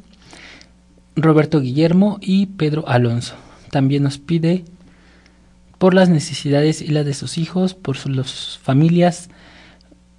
Roberto 1.17 1.61
Guillermo 1.61 2.19
y 2.21 2.47
Pedro 2.47 2.89
Alonso. 2.89 3.35
También 3.71 4.03
nos 4.05 4.19
pide 4.19 4.65
por 5.81 5.95
las 5.95 6.11
necesidades 6.11 6.83
y 6.83 6.89
las 6.89 7.07
de 7.07 7.15
sus 7.15 7.39
hijos, 7.39 7.73
por 7.73 7.97
sus 7.97 8.59
familias. 8.63 9.31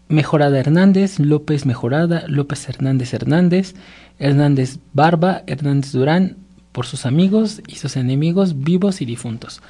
Mejorada 0.07 0.57
Hernández, 0.57 1.19
López 1.19 1.67
Mejorada, 1.67 2.23
López 2.27 2.67
Hernández 2.67 3.13
Hernández, 3.13 3.75
Hernández 4.17 4.79
Barba, 4.93 5.43
Hernández 5.45 5.91
Durán, 5.91 6.37
por 6.71 6.87
sus 6.87 7.05
amigos 7.05 7.61
y 7.67 7.75
sus 7.75 7.95
enemigos 7.95 8.63
vivos 8.63 9.03
y 9.03 9.05
difuntos. 9.05 9.61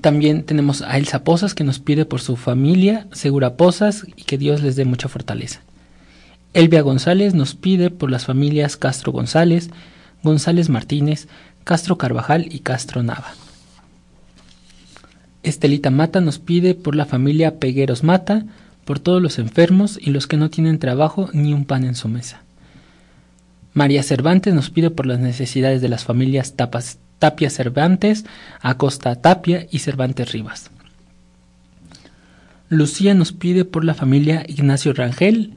También 0.00 0.44
tenemos 0.44 0.80
a 0.80 0.96
Elsa 0.96 1.22
Posas 1.22 1.54
que 1.54 1.62
nos 1.62 1.78
pide 1.78 2.06
por 2.06 2.22
su 2.22 2.36
familia, 2.36 3.06
Segura 3.12 3.58
Posas, 3.58 4.06
y 4.16 4.22
que 4.22 4.38
Dios 4.38 4.62
les 4.62 4.76
dé 4.76 4.86
mucha 4.86 5.10
fortaleza. 5.10 5.60
Elvia 6.54 6.80
González 6.80 7.34
nos 7.34 7.54
pide 7.54 7.90
por 7.90 8.10
las 8.10 8.24
familias 8.24 8.78
Castro 8.78 9.12
González, 9.12 9.68
González 10.22 10.70
Martínez, 10.70 11.28
Castro 11.64 11.98
Carvajal 11.98 12.46
y 12.50 12.60
Castro 12.60 13.02
Nava. 13.02 13.34
Estelita 15.42 15.90
Mata 15.90 16.20
nos 16.20 16.38
pide 16.38 16.74
por 16.74 16.94
la 16.94 17.06
familia 17.06 17.58
Pegueros 17.58 18.04
Mata, 18.04 18.44
por 18.84 18.98
todos 18.98 19.22
los 19.22 19.38
enfermos 19.38 19.98
y 20.00 20.10
los 20.10 20.26
que 20.26 20.36
no 20.36 20.50
tienen 20.50 20.78
trabajo 20.78 21.28
ni 21.32 21.52
un 21.52 21.64
pan 21.64 21.84
en 21.84 21.94
su 21.94 22.08
mesa. 22.08 22.42
María 23.74 24.02
Cervantes 24.02 24.54
nos 24.54 24.70
pide 24.70 24.90
por 24.90 25.06
las 25.06 25.20
necesidades 25.20 25.80
de 25.80 25.88
las 25.88 26.04
familias 26.04 26.54
Tapas, 26.56 26.98
Tapia 27.18 27.50
Cervantes, 27.50 28.24
Acosta 28.60 29.14
Tapia 29.16 29.66
y 29.70 29.80
Cervantes 29.80 30.32
Rivas. 30.32 30.70
Lucía 32.70 33.14
nos 33.14 33.32
pide 33.32 33.64
por 33.64 33.84
la 33.84 33.94
familia 33.94 34.44
Ignacio 34.46 34.92
Rangel 34.92 35.54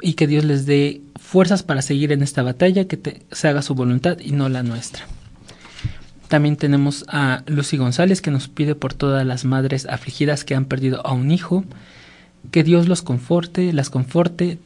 y 0.00 0.14
que 0.14 0.26
Dios 0.26 0.44
les 0.44 0.66
dé 0.66 1.00
fuerzas 1.16 1.62
para 1.62 1.82
seguir 1.82 2.12
en 2.12 2.22
esta 2.22 2.42
batalla, 2.42 2.86
que 2.86 3.22
se 3.30 3.48
haga 3.48 3.62
su 3.62 3.74
voluntad 3.74 4.18
y 4.20 4.32
no 4.32 4.48
la 4.48 4.62
nuestra. 4.62 5.04
También 6.28 6.56
tenemos 6.56 7.06
a 7.08 7.42
Lucy 7.46 7.78
González 7.78 8.20
que 8.20 8.30
nos 8.30 8.48
pide 8.48 8.74
por 8.74 8.92
todas 8.92 9.26
las 9.26 9.46
madres 9.46 9.86
afligidas 9.86 10.44
que 10.44 10.54
han 10.54 10.66
perdido 10.66 11.04
a 11.06 11.14
un 11.14 11.30
hijo, 11.30 11.64
que 12.50 12.62
Dios 12.62 12.86
los 12.86 13.00
conforte, 13.00 13.72
las 13.72 13.88
conforte 13.88 14.58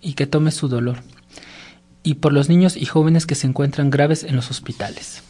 y 0.00 0.14
que 0.14 0.26
tome 0.26 0.50
su 0.50 0.68
dolor. 0.68 1.02
Y 2.02 2.14
por 2.14 2.32
los 2.32 2.48
niños 2.48 2.76
y 2.78 2.86
jóvenes 2.86 3.26
que 3.26 3.34
se 3.34 3.46
encuentran 3.46 3.90
graves 3.90 4.24
en 4.24 4.34
los 4.34 4.50
hospitales. 4.50 5.22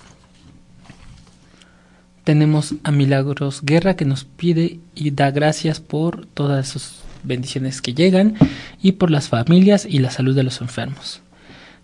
Tenemos 2.23 2.75
a 2.85 2.93
Milagros 2.93 3.63
Guerra 3.63 3.97
que 3.97 4.05
nos 4.05 4.25
pide 4.25 4.79
y 4.95 5.11
da 5.11 5.33
gracias 5.33 5.81
por 5.81 6.27
todas 6.27 6.69
sus 6.69 7.01
bendiciones 7.25 7.83
que 7.83 7.95
llegan 7.95 8.37
y 8.81 8.93
por 8.93 9.11
las 9.11 9.29
familias 9.29 9.85
y 9.85 9.99
la 9.99 10.13
salud 10.13 10.37
de 10.37 10.45
los 10.45 10.61
enfermos. 10.61 11.21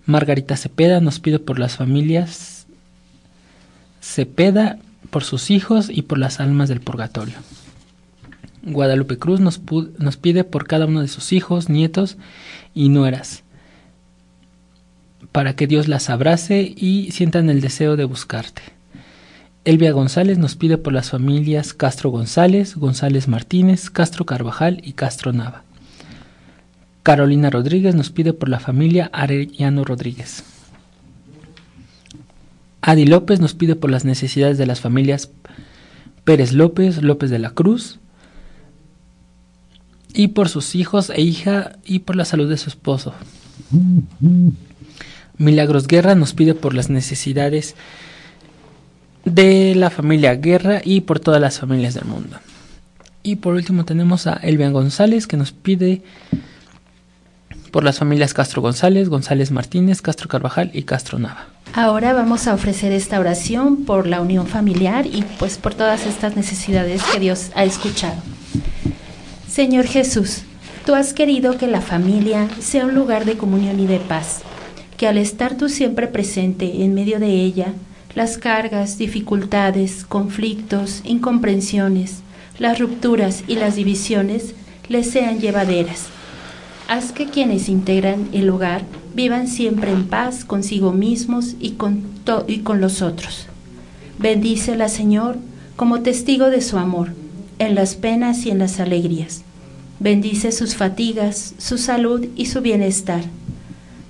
Margarita 0.04 0.56
Cepeda 0.56 1.00
nos 1.00 1.18
pide 1.18 1.40
por 1.40 1.58
las 1.58 1.76
familias 1.76 2.55
Cepeda 4.06 4.78
por 5.10 5.24
sus 5.24 5.50
hijos 5.50 5.90
y 5.90 6.02
por 6.02 6.18
las 6.18 6.40
almas 6.40 6.68
del 6.68 6.80
purgatorio. 6.80 7.34
Guadalupe 8.62 9.18
Cruz 9.18 9.40
nos, 9.40 9.60
nos, 9.98 10.16
pide 10.16 10.44
por 10.44 10.66
cada 10.66 10.86
uno 10.86 11.00
de 11.00 11.08
sus 11.08 11.32
hijos, 11.32 11.68
nietos 11.68 12.16
y 12.74 12.88
nueras, 12.88 13.42
para 15.32 15.54
que 15.54 15.66
Dios 15.66 15.86
las 15.86 16.08
abrace 16.08 16.72
y 16.76 17.10
sientan 17.12 17.50
el 17.50 17.60
deseo 17.60 17.96
de 17.96 18.04
buscarte. 18.04 18.62
Elvia 19.64 19.92
González 19.92 20.38
nos 20.38 20.54
pide 20.54 20.78
por 20.78 20.92
las 20.92 21.10
familias 21.10 21.74
Castro 21.74 22.10
González, 22.10 22.76
González 22.76 23.28
Martínez, 23.28 23.90
Castro 23.90 24.24
Carvajal 24.24 24.80
y 24.84 24.92
Castro 24.92 25.32
Nava. 25.32 25.64
Carolina 27.02 27.50
Rodríguez 27.50 27.94
nos 27.94 28.10
pide 28.10 28.32
por 28.32 28.48
la 28.48 28.60
familia 28.60 29.10
Arellano 29.12 29.84
Rodríguez. 29.84 30.44
Adi 32.86 33.04
López 33.04 33.40
nos 33.40 33.52
pide 33.52 33.74
por 33.74 33.90
las 33.90 34.04
necesidades 34.04 34.58
de 34.58 34.66
las 34.66 34.80
familias 34.80 35.28
Pérez 36.22 36.52
López, 36.52 37.02
López 37.02 37.30
de 37.30 37.40
la 37.40 37.50
Cruz, 37.50 37.98
y 40.14 40.28
por 40.28 40.48
sus 40.48 40.76
hijos 40.76 41.10
e 41.10 41.20
hija 41.20 41.72
y 41.84 41.98
por 41.98 42.14
la 42.14 42.24
salud 42.24 42.48
de 42.48 42.56
su 42.56 42.70
esposo. 42.70 43.12
Milagros 45.36 45.88
Guerra 45.88 46.14
nos 46.14 46.32
pide 46.32 46.54
por 46.54 46.74
las 46.74 46.88
necesidades 46.88 47.74
de 49.24 49.74
la 49.74 49.90
familia 49.90 50.36
Guerra 50.36 50.80
y 50.84 51.00
por 51.00 51.18
todas 51.18 51.40
las 51.40 51.58
familias 51.58 51.94
del 51.94 52.04
mundo. 52.04 52.36
Y 53.24 53.36
por 53.36 53.54
último 53.54 53.84
tenemos 53.84 54.28
a 54.28 54.34
Elvian 54.34 54.72
González 54.72 55.26
que 55.26 55.36
nos 55.36 55.50
pide 55.50 56.02
por 57.72 57.82
las 57.82 57.98
familias 57.98 58.32
Castro 58.32 58.62
González, 58.62 59.08
González 59.08 59.50
Martínez, 59.50 60.02
Castro 60.02 60.28
Carvajal 60.28 60.70
y 60.72 60.84
Castro 60.84 61.18
Nava. 61.18 61.55
Ahora 61.72 62.12
vamos 62.12 62.46
a 62.46 62.54
ofrecer 62.54 62.92
esta 62.92 63.20
oración 63.20 63.84
por 63.84 64.06
la 64.06 64.20
unión 64.20 64.46
familiar 64.46 65.06
y 65.06 65.24
pues 65.38 65.58
por 65.58 65.74
todas 65.74 66.06
estas 66.06 66.36
necesidades 66.36 67.02
que 67.02 67.20
Dios 67.20 67.50
ha 67.54 67.64
escuchado. 67.64 68.16
Señor 69.48 69.86
Jesús, 69.86 70.42
tú 70.84 70.94
has 70.94 71.12
querido 71.12 71.58
que 71.58 71.66
la 71.66 71.80
familia 71.80 72.48
sea 72.60 72.86
un 72.86 72.94
lugar 72.94 73.24
de 73.24 73.36
comunión 73.36 73.78
y 73.80 73.86
de 73.86 73.98
paz, 73.98 74.40
que 74.96 75.06
al 75.06 75.18
estar 75.18 75.56
tú 75.56 75.68
siempre 75.68 76.06
presente 76.06 76.82
en 76.82 76.94
medio 76.94 77.18
de 77.20 77.28
ella, 77.28 77.74
las 78.14 78.38
cargas, 78.38 78.96
dificultades, 78.96 80.04
conflictos, 80.06 81.02
incomprensiones, 81.04 82.20
las 82.58 82.78
rupturas 82.78 83.44
y 83.46 83.56
las 83.56 83.76
divisiones 83.76 84.54
les 84.88 85.10
sean 85.10 85.40
llevaderas 85.40 86.06
Haz 86.88 87.10
que 87.10 87.26
quienes 87.26 87.68
integran 87.68 88.28
el 88.32 88.48
hogar 88.48 88.82
vivan 89.16 89.48
siempre 89.48 89.90
en 89.90 90.06
paz 90.06 90.44
consigo 90.44 90.92
mismos 90.92 91.56
y 91.58 91.70
con, 91.70 92.02
y 92.46 92.58
con 92.58 92.82
los 92.82 93.00
otros. 93.00 93.46
Bendícela, 94.18 94.90
Señor, 94.90 95.38
como 95.74 96.02
testigo 96.02 96.50
de 96.50 96.60
su 96.60 96.76
amor, 96.76 97.12
en 97.58 97.74
las 97.74 97.94
penas 97.94 98.44
y 98.44 98.50
en 98.50 98.58
las 98.58 98.78
alegrías. 98.78 99.42
Bendice 100.00 100.52
sus 100.52 100.76
fatigas, 100.76 101.54
su 101.56 101.78
salud 101.78 102.26
y 102.36 102.46
su 102.46 102.60
bienestar. 102.60 103.22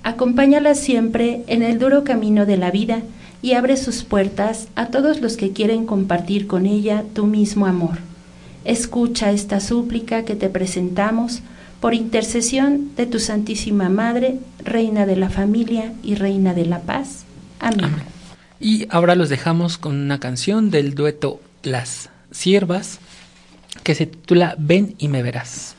Acompáñala 0.03 0.75
siempre 0.75 1.45
en 1.47 1.63
el 1.63 1.79
duro 1.79 2.03
camino 2.03 2.45
de 2.45 2.57
la 2.57 2.73
vida 2.73 3.03
y 3.43 3.53
abre 3.53 3.77
sus 3.77 4.03
puertas 4.03 4.67
a 4.75 4.87
todos 4.87 5.21
los 5.21 5.37
que 5.37 5.53
quieren 5.53 5.87
compartir 5.87 6.49
con 6.49 6.67
ella 6.67 7.05
tu 7.15 7.27
mismo 7.27 7.67
amor. 7.67 7.99
Escucha 8.65 9.31
esta 9.31 9.61
súplica 9.61 10.25
que 10.25 10.35
te 10.35 10.49
presentamos 10.49 11.43
por 11.87 11.95
intercesión 11.95 12.97
de 12.97 13.07
tu 13.07 13.21
Santísima 13.21 13.89
Madre, 13.89 14.41
Reina 14.59 15.07
de 15.07 15.15
la 15.15 15.31
Familia 15.31 15.93
y 16.03 16.17
Reina 16.17 16.53
de 16.53 16.67
la 16.67 16.81
Paz. 16.81 17.27
Amén. 17.61 17.93
Y 18.59 18.89
ahora 18.91 19.15
los 19.15 19.29
dejamos 19.29 19.79
con 19.79 19.95
una 19.95 20.19
canción 20.19 20.73
del 20.73 20.97
dueto 20.97 21.41
Las 21.63 22.11
Siervas 22.33 22.99
que 23.85 23.95
se 23.95 24.07
titula 24.07 24.57
Ven 24.59 24.97
y 24.99 25.07
me 25.07 25.23
verás. 25.23 25.77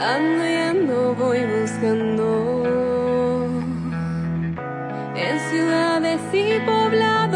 Ando 0.00 0.48
y 0.48 0.54
ando, 0.54 1.14
voy 1.14 1.40
buscando 1.60 2.85
y 6.32 6.60
poblados. 6.60 7.34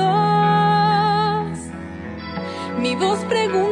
Mi 2.78 2.94
voz 2.96 3.18
pregunta 3.26 3.69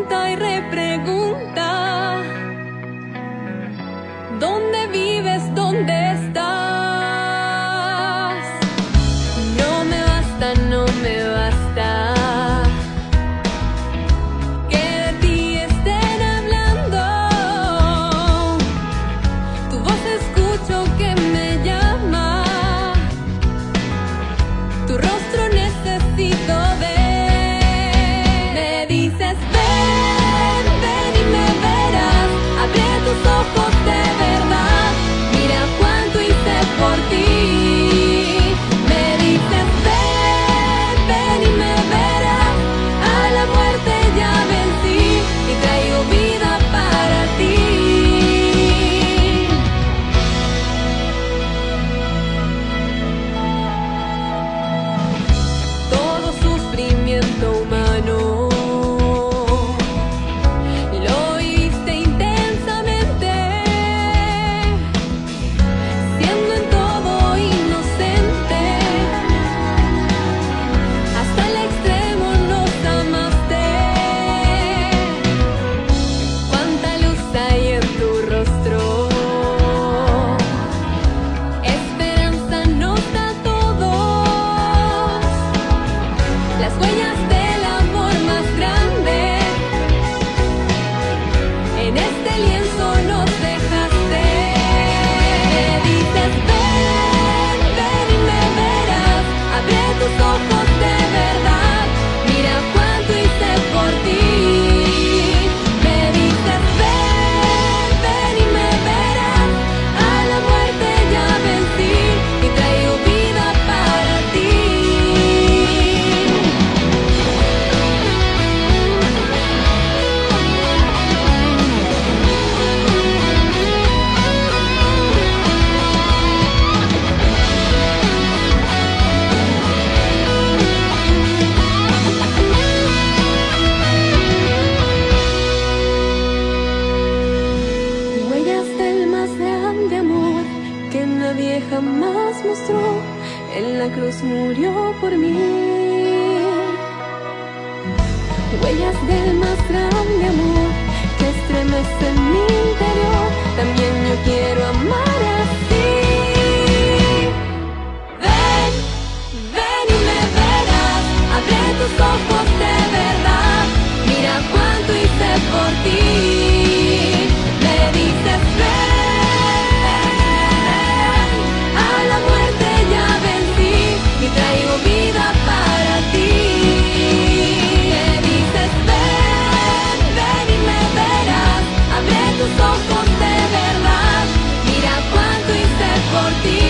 por 186.29 186.43
ti. 186.43 186.68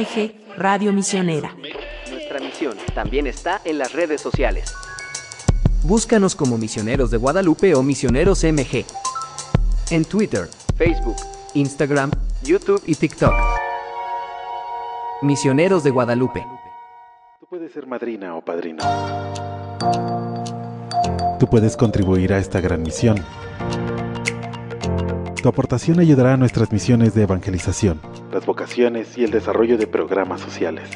MG 0.00 0.32
Radio 0.56 0.94
Misionera. 0.94 1.54
Nuestra 2.10 2.40
misión 2.40 2.74
también 2.94 3.26
está 3.26 3.60
en 3.64 3.76
las 3.76 3.92
redes 3.92 4.22
sociales. 4.22 4.72
Búscanos 5.82 6.34
como 6.34 6.56
Misioneros 6.56 7.10
de 7.10 7.18
Guadalupe 7.18 7.74
o 7.74 7.82
Misioneros 7.82 8.42
MG. 8.42 8.86
En 9.90 10.06
Twitter, 10.06 10.48
Facebook, 10.78 11.16
Instagram 11.52 12.10
YouTube 12.42 12.82
y 12.86 12.94
TikTok. 12.94 13.34
Misioneros 15.20 15.84
de 15.84 15.90
Guadalupe. 15.90 16.46
Tú 17.38 17.46
puedes 17.46 17.70
ser 17.70 17.86
madrina 17.86 18.36
o 18.36 18.40
padrino. 18.40 18.82
Tú 21.38 21.46
puedes 21.46 21.76
contribuir 21.76 22.32
a 22.32 22.38
esta 22.38 22.62
gran 22.62 22.82
misión. 22.82 23.22
Tu 25.42 25.48
aportación 25.48 26.00
ayudará 26.00 26.34
a 26.34 26.36
nuestras 26.36 26.70
misiones 26.70 27.14
de 27.14 27.22
evangelización, 27.22 27.98
las 28.30 28.44
vocaciones 28.44 29.16
y 29.16 29.24
el 29.24 29.30
desarrollo 29.30 29.78
de 29.78 29.86
programas 29.86 30.42
sociales. 30.42 30.90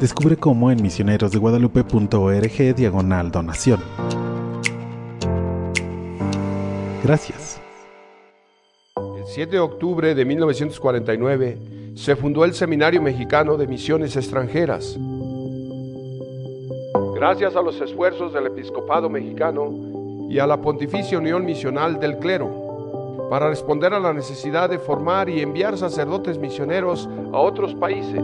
Descubre 0.00 0.38
cómo 0.38 0.70
en 0.70 0.80
misionerosdeguadalupe.org 0.80 2.74
diagonal 2.74 3.30
donación. 3.30 3.80
Gracias. 7.04 7.60
El 8.96 9.26
7 9.26 9.52
de 9.52 9.58
octubre 9.58 10.14
de 10.14 10.24
1949 10.24 11.58
se 11.96 12.16
fundó 12.16 12.46
el 12.46 12.54
Seminario 12.54 13.02
Mexicano 13.02 13.58
de 13.58 13.66
Misiones 13.66 14.16
Extranjeras. 14.16 14.96
Gracias 17.14 17.56
a 17.56 17.62
los 17.62 17.78
esfuerzos 17.80 18.32
del 18.32 18.46
episcopado 18.46 19.10
mexicano, 19.10 19.97
y 20.28 20.38
a 20.38 20.46
la 20.46 20.60
Pontificia 20.60 21.18
Unión 21.18 21.44
Misional 21.44 21.98
del 21.98 22.18
Clero, 22.18 23.28
para 23.30 23.48
responder 23.48 23.92
a 23.94 24.00
la 24.00 24.12
necesidad 24.12 24.70
de 24.70 24.78
formar 24.78 25.28
y 25.28 25.40
enviar 25.40 25.76
sacerdotes 25.76 26.38
misioneros 26.38 27.08
a 27.32 27.38
otros 27.38 27.74
países. 27.74 28.22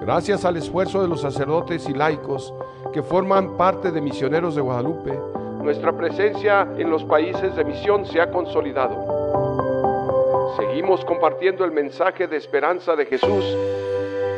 Gracias 0.00 0.44
al 0.44 0.56
esfuerzo 0.56 1.00
de 1.00 1.08
los 1.08 1.20
sacerdotes 1.20 1.88
y 1.88 1.94
laicos 1.94 2.52
que 2.92 3.02
forman 3.02 3.56
parte 3.56 3.90
de 3.90 4.00
Misioneros 4.00 4.54
de 4.54 4.60
Guadalupe, 4.60 5.18
nuestra 5.62 5.96
presencia 5.96 6.68
en 6.76 6.90
los 6.90 7.04
países 7.04 7.54
de 7.54 7.64
misión 7.64 8.04
se 8.04 8.20
ha 8.20 8.30
consolidado. 8.30 10.54
Seguimos 10.56 11.04
compartiendo 11.04 11.64
el 11.64 11.70
mensaje 11.70 12.26
de 12.26 12.36
esperanza 12.36 12.96
de 12.96 13.06
Jesús 13.06 13.44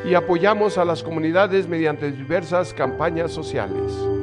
y 0.05 0.15
apoyamos 0.15 0.77
a 0.77 0.85
las 0.85 1.03
comunidades 1.03 1.67
mediante 1.67 2.13
diversas 2.13 2.75
campañas 2.75 3.33
sociales. 3.33 4.14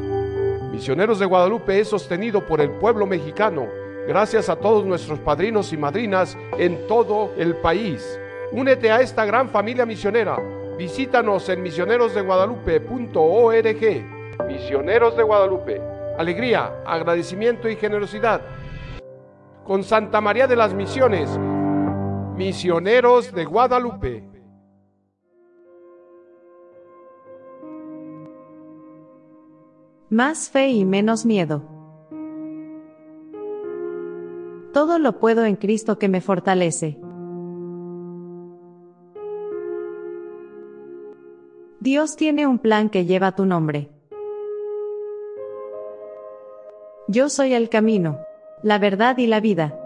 Misioneros 0.81 1.19
de 1.19 1.27
Guadalupe 1.27 1.79
es 1.79 1.89
sostenido 1.89 2.43
por 2.43 2.59
el 2.59 2.71
pueblo 2.71 3.05
mexicano, 3.05 3.67
gracias 4.07 4.49
a 4.49 4.55
todos 4.55 4.83
nuestros 4.83 5.19
padrinos 5.19 5.71
y 5.73 5.77
madrinas 5.77 6.35
en 6.57 6.87
todo 6.87 7.35
el 7.37 7.55
país. 7.57 8.19
Únete 8.51 8.89
a 8.89 8.99
esta 8.99 9.23
gran 9.23 9.49
familia 9.49 9.85
misionera. 9.85 10.39
Visítanos 10.79 11.47
en 11.49 11.61
misionerosdeguadalupe.org. 11.61 14.47
Misioneros 14.47 15.15
de 15.15 15.21
Guadalupe. 15.21 15.79
Alegría, 16.17 16.81
agradecimiento 16.83 17.69
y 17.69 17.75
generosidad. 17.75 18.41
Con 19.63 19.83
Santa 19.83 20.19
María 20.19 20.47
de 20.47 20.55
las 20.55 20.73
Misiones. 20.73 21.29
Misioneros 22.35 23.31
de 23.31 23.45
Guadalupe. 23.45 24.30
Más 30.11 30.49
fe 30.49 30.67
y 30.67 30.83
menos 30.83 31.25
miedo. 31.25 31.63
Todo 34.73 34.99
lo 34.99 35.19
puedo 35.19 35.45
en 35.45 35.55
Cristo 35.55 35.97
que 35.97 36.09
me 36.09 36.19
fortalece. 36.19 36.99
Dios 41.79 42.17
tiene 42.17 42.45
un 42.45 42.59
plan 42.59 42.89
que 42.89 43.05
lleva 43.05 43.37
tu 43.37 43.45
nombre. 43.45 43.89
Yo 47.07 47.29
soy 47.29 47.53
el 47.53 47.69
camino, 47.69 48.19
la 48.63 48.79
verdad 48.79 49.17
y 49.17 49.27
la 49.27 49.39
vida. 49.39 49.80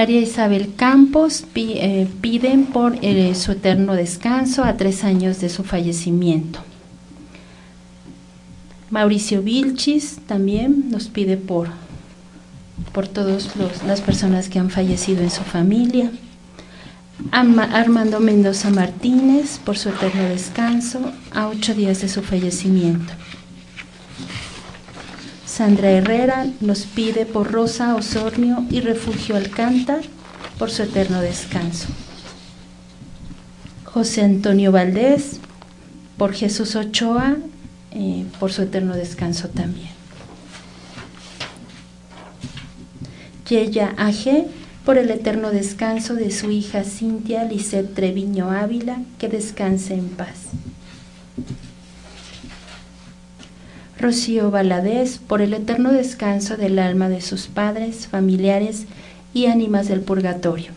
María 0.00 0.22
Isabel 0.22 0.72
Campos 0.76 1.44
eh, 1.54 2.08
piden 2.22 2.64
por 2.64 2.96
eh, 3.02 3.34
su 3.34 3.52
eterno 3.52 3.92
descanso 3.92 4.64
a 4.64 4.78
tres 4.78 5.04
años 5.04 5.42
de 5.42 5.50
su 5.50 5.62
fallecimiento. 5.62 6.60
Mauricio 8.88 9.42
Vilchis 9.42 10.20
también 10.26 10.88
nos 10.90 11.08
pide 11.08 11.36
por, 11.36 11.68
por 12.94 13.08
todas 13.08 13.50
las 13.86 14.00
personas 14.00 14.48
que 14.48 14.58
han 14.58 14.70
fallecido 14.70 15.20
en 15.20 15.30
su 15.30 15.42
familia. 15.42 16.10
Armando 17.30 18.20
Mendoza 18.20 18.70
Martínez 18.70 19.58
por 19.58 19.76
su 19.76 19.90
eterno 19.90 20.22
descanso 20.22 21.12
a 21.30 21.48
ocho 21.48 21.74
días 21.74 22.00
de 22.00 22.08
su 22.08 22.22
fallecimiento. 22.22 23.12
Sandra 25.60 25.90
Herrera 25.90 26.46
nos 26.62 26.86
pide 26.86 27.26
por 27.26 27.52
Rosa 27.52 27.94
Osornio 27.94 28.64
y 28.70 28.80
Refugio 28.80 29.36
Alcántar 29.36 30.00
por 30.58 30.70
su 30.70 30.84
eterno 30.84 31.20
descanso. 31.20 31.88
José 33.84 34.22
Antonio 34.22 34.72
Valdés 34.72 35.38
por 36.16 36.32
Jesús 36.32 36.76
Ochoa 36.76 37.36
eh, 37.90 38.24
por 38.38 38.52
su 38.52 38.62
eterno 38.62 38.96
descanso 38.96 39.50
también. 39.50 39.90
Yeya 43.46 43.92
AG 43.98 44.46
por 44.86 44.96
el 44.96 45.10
eterno 45.10 45.50
descanso 45.50 46.14
de 46.14 46.30
su 46.30 46.50
hija 46.50 46.84
Cintia 46.84 47.44
Lisset 47.44 47.92
Treviño 47.92 48.50
Ávila, 48.50 49.02
que 49.18 49.28
descanse 49.28 49.92
en 49.92 50.08
paz. 50.08 50.38
Rocío 54.00 54.50
Valadez, 54.50 55.18
por 55.18 55.42
el 55.42 55.52
eterno 55.52 55.92
descanso 55.92 56.56
del 56.56 56.78
alma 56.78 57.10
de 57.10 57.20
sus 57.20 57.48
padres, 57.48 58.06
familiares 58.06 58.86
y 59.34 59.46
ánimas 59.46 59.88
del 59.88 60.00
purgatorio. 60.00 60.72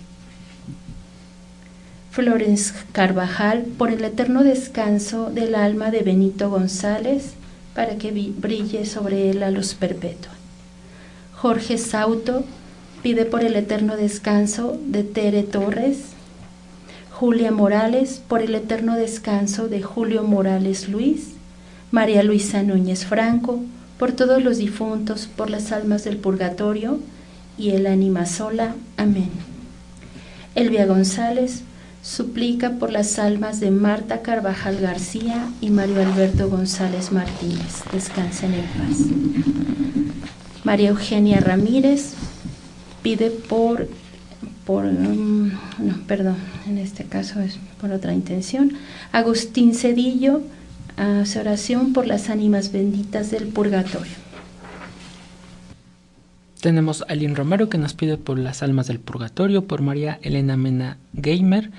Florence 2.11 2.73
Carvajal, 2.91 3.63
por 3.77 3.91
el 3.91 4.03
eterno 4.03 4.43
descanso 4.43 5.31
del 5.31 5.55
alma 5.55 5.89
de 5.89 6.01
Benito 6.01 6.49
González, 6.49 7.33
para 7.73 7.97
que 7.97 8.11
brille 8.11 8.85
sobre 8.85 9.29
él 9.29 9.39
la 9.39 9.51
luz 9.51 9.73
perpetua. 9.73 10.33
Jorge 11.33 11.77
Sauto 11.77 12.43
pide 13.01 13.23
por 13.23 13.43
el 13.43 13.55
eterno 13.55 13.95
descanso 13.95 14.77
de 14.85 15.03
Tere 15.03 15.43
Torres. 15.43 16.09
Julia 17.09 17.51
Morales, 17.51 18.21
por 18.27 18.41
el 18.41 18.53
eterno 18.53 18.95
descanso 18.95 19.69
de 19.69 19.81
Julio 19.81 20.23
Morales 20.23 20.89
Luis. 20.89 21.32
María 21.93 22.23
Luisa 22.23 22.63
Núñez 22.63 23.05
Franco, 23.05 23.61
por 23.99 24.13
todos 24.13 24.43
los 24.43 24.57
difuntos, 24.57 25.27
por 25.27 25.51
las 25.51 25.71
almas 25.71 26.03
del 26.03 26.17
purgatorio 26.17 26.99
y 27.55 27.69
el 27.69 27.85
ánima 27.85 28.25
sola. 28.25 28.73
Amén. 28.97 29.29
Elvia 30.55 30.87
González 30.87 31.61
suplica 32.01 32.79
por 32.79 32.91
las 32.91 33.19
almas 33.19 33.59
de 33.59 33.69
Marta 33.69 34.23
Carvajal 34.23 34.79
García 34.79 35.47
y 35.61 35.69
Mario 35.69 36.01
Alberto 36.01 36.49
González 36.49 37.11
Martínez. 37.11 37.83
Descansen 37.91 38.55
en 38.55 38.65
paz. 38.65 38.97
María 40.63 40.89
Eugenia 40.89 41.41
Ramírez 41.41 42.15
pide 43.03 43.29
por, 43.29 43.87
por 44.65 44.85
um, 44.85 45.49
no, 45.77 45.99
perdón, 46.07 46.37
en 46.65 46.79
este 46.79 47.03
caso 47.03 47.39
es 47.39 47.59
por 47.79 47.91
otra 47.91 48.15
intención. 48.15 48.73
Agustín 49.11 49.75
Cedillo 49.75 50.41
oración 51.39 51.93
por 51.93 52.07
las 52.07 52.29
ánimas 52.29 52.71
benditas 52.71 53.31
del 53.31 53.47
purgatorio. 53.47 54.13
Tenemos 56.61 57.03
a 57.09 57.15
Lynn 57.15 57.35
Romero 57.35 57.67
que 57.67 57.77
nos 57.77 57.93
pide 57.93 58.17
por 58.17 58.39
las 58.39 58.63
almas 58.63 58.87
del 58.87 58.99
purgatorio, 58.99 59.67
por 59.67 59.81
María 59.81 60.19
Elena 60.21 60.55
Mena 60.55 60.97
Gamer, 61.11 61.71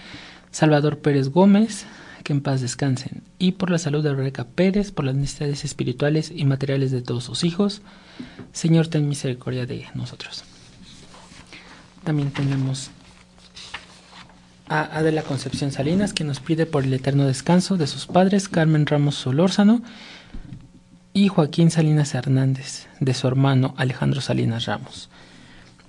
Salvador 0.50 0.98
Pérez 0.98 1.30
Gómez, 1.30 1.86
que 2.22 2.34
en 2.34 2.42
paz 2.42 2.60
descansen, 2.60 3.22
y 3.38 3.52
por 3.52 3.70
la 3.70 3.78
salud 3.78 4.02
de 4.02 4.14
Rebeca 4.14 4.44
Pérez, 4.44 4.90
por 4.90 5.06
las 5.06 5.14
necesidades 5.14 5.64
espirituales 5.64 6.32
y 6.34 6.44
materiales 6.44 6.90
de 6.90 7.02
todos 7.02 7.24
sus 7.24 7.44
hijos. 7.44 7.82
Señor, 8.52 8.88
ten 8.88 9.08
misericordia 9.08 9.64
de 9.66 9.86
nosotros. 9.94 10.44
También 12.04 12.30
tenemos 12.30 12.90
a 14.66 14.98
Adela 14.98 15.22
Concepción 15.22 15.72
Salinas, 15.72 16.12
que 16.12 16.24
nos 16.24 16.40
pide 16.40 16.66
por 16.66 16.84
el 16.84 16.94
eterno 16.94 17.26
descanso 17.26 17.76
de 17.76 17.86
sus 17.86 18.06
padres, 18.06 18.48
Carmen 18.48 18.86
Ramos 18.86 19.14
Solórzano 19.14 19.82
y 21.12 21.28
Joaquín 21.28 21.70
Salinas 21.70 22.14
Hernández, 22.14 22.86
de 23.00 23.14
su 23.14 23.28
hermano 23.28 23.74
Alejandro 23.76 24.20
Salinas 24.20 24.66
Ramos. 24.66 25.10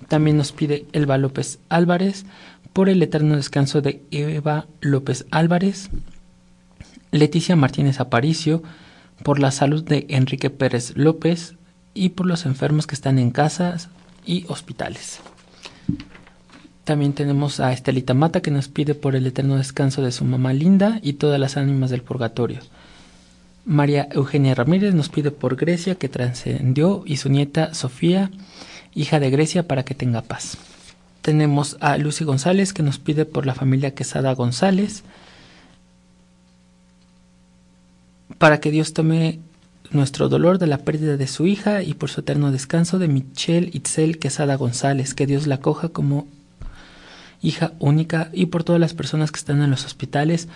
También 0.07 0.37
nos 0.37 0.51
pide 0.51 0.85
Elba 0.91 1.17
López 1.17 1.59
Álvarez 1.69 2.25
por 2.73 2.89
el 2.89 3.01
eterno 3.01 3.35
descanso 3.35 3.81
de 3.81 4.03
Eva 4.11 4.67
López 4.81 5.25
Álvarez, 5.31 5.89
Leticia 7.11 7.55
Martínez 7.55 7.99
Aparicio 7.99 8.61
por 9.23 9.39
la 9.39 9.51
salud 9.51 9.83
de 9.83 10.05
Enrique 10.09 10.49
Pérez 10.49 10.95
López 10.95 11.55
y 11.93 12.09
por 12.09 12.25
los 12.25 12.45
enfermos 12.45 12.85
que 12.85 12.95
están 12.95 13.17
en 13.17 13.31
casas 13.31 13.89
y 14.25 14.45
hospitales. 14.49 15.21
También 16.85 17.13
tenemos 17.13 17.59
a 17.59 17.73
Estelita 17.73 18.13
Mata 18.13 18.41
que 18.41 18.51
nos 18.51 18.67
pide 18.67 18.93
por 18.93 19.15
el 19.15 19.25
eterno 19.25 19.57
descanso 19.57 20.03
de 20.03 20.11
su 20.11 20.23
mamá 20.23 20.53
Linda 20.53 20.99
y 21.01 21.13
todas 21.13 21.39
las 21.39 21.57
ánimas 21.57 21.89
del 21.89 22.03
purgatorio. 22.03 22.59
María 23.65 24.07
Eugenia 24.11 24.53
Ramírez 24.53 24.93
nos 24.93 25.09
pide 25.09 25.31
por 25.31 25.55
Grecia 25.55 25.95
que 25.95 26.09
trascendió 26.09 27.01
y 27.03 27.17
su 27.17 27.29
nieta 27.29 27.73
Sofía, 27.73 28.29
hija 28.93 29.19
de 29.19 29.31
Grecia, 29.31 29.67
para 29.67 29.83
que 29.83 29.95
tenga 29.95 30.21
paz. 30.21 30.59
Tenemos 31.23 31.75
a 31.79 31.97
Lucy 31.97 32.23
González 32.23 32.71
que 32.71 32.83
nos 32.83 32.99
pide 32.99 33.25
por 33.25 33.47
la 33.47 33.55
familia 33.55 33.95
Quesada 33.95 34.31
González 34.35 35.03
para 38.37 38.59
que 38.59 38.69
Dios 38.69 38.93
tome 38.93 39.39
nuestro 39.89 40.29
dolor 40.29 40.59
de 40.59 40.67
la 40.67 40.77
pérdida 40.77 41.17
de 41.17 41.25
su 41.25 41.47
hija 41.47 41.81
y 41.81 41.95
por 41.95 42.11
su 42.11 42.21
eterno 42.21 42.51
descanso 42.51 42.99
de 42.99 43.07
Michelle 43.07 43.71
Itzel 43.73 44.19
Quesada 44.19 44.55
González, 44.55 45.15
que 45.15 45.25
Dios 45.25 45.47
la 45.47 45.61
coja 45.61 45.89
como 45.89 46.27
hija 47.41 47.73
única, 47.79 48.29
y 48.33 48.47
por 48.47 48.63
todas 48.63 48.81
las 48.81 48.93
personas 48.93 49.31
que 49.31 49.39
están 49.39 49.61
en 49.61 49.71
los 49.71 49.85
hospitales, 49.85 50.47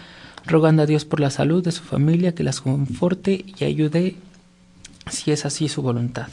rogando 0.46 0.84
a 0.84 0.86
Dios 0.86 1.06
por 1.06 1.20
la 1.20 1.30
salud 1.30 1.64
de 1.64 1.72
su 1.72 1.84
familia, 1.84 2.34
que 2.36 2.44
las 2.44 2.62
conforte 2.62 3.46
y 3.60 3.64
ayude 3.66 4.16
si 5.10 5.32
es 5.32 5.46
así 5.46 5.70
su 5.70 5.82
voluntad. 5.82 6.28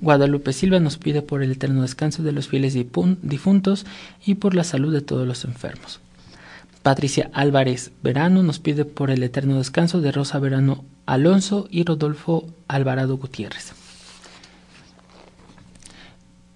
Guadalupe 0.00 0.52
Silva 0.52 0.78
nos 0.78 0.96
pide 0.96 1.22
por 1.22 1.42
el 1.42 1.52
eterno 1.52 1.82
descanso 1.82 2.22
de 2.22 2.32
los 2.32 2.48
fieles 2.48 2.74
difuntos 2.74 3.86
y 4.24 4.36
por 4.36 4.54
la 4.54 4.64
salud 4.64 4.92
de 4.92 5.00
todos 5.00 5.26
los 5.26 5.44
enfermos. 5.44 6.00
Patricia 6.82 7.30
Álvarez 7.32 7.90
Verano 8.02 8.42
nos 8.42 8.60
pide 8.60 8.84
por 8.84 9.10
el 9.10 9.22
eterno 9.22 9.58
descanso 9.58 10.00
de 10.00 10.12
Rosa 10.12 10.38
Verano 10.38 10.84
Alonso 11.06 11.66
y 11.70 11.84
Rodolfo 11.84 12.46
Alvarado 12.68 13.16
Gutiérrez. 13.16 13.72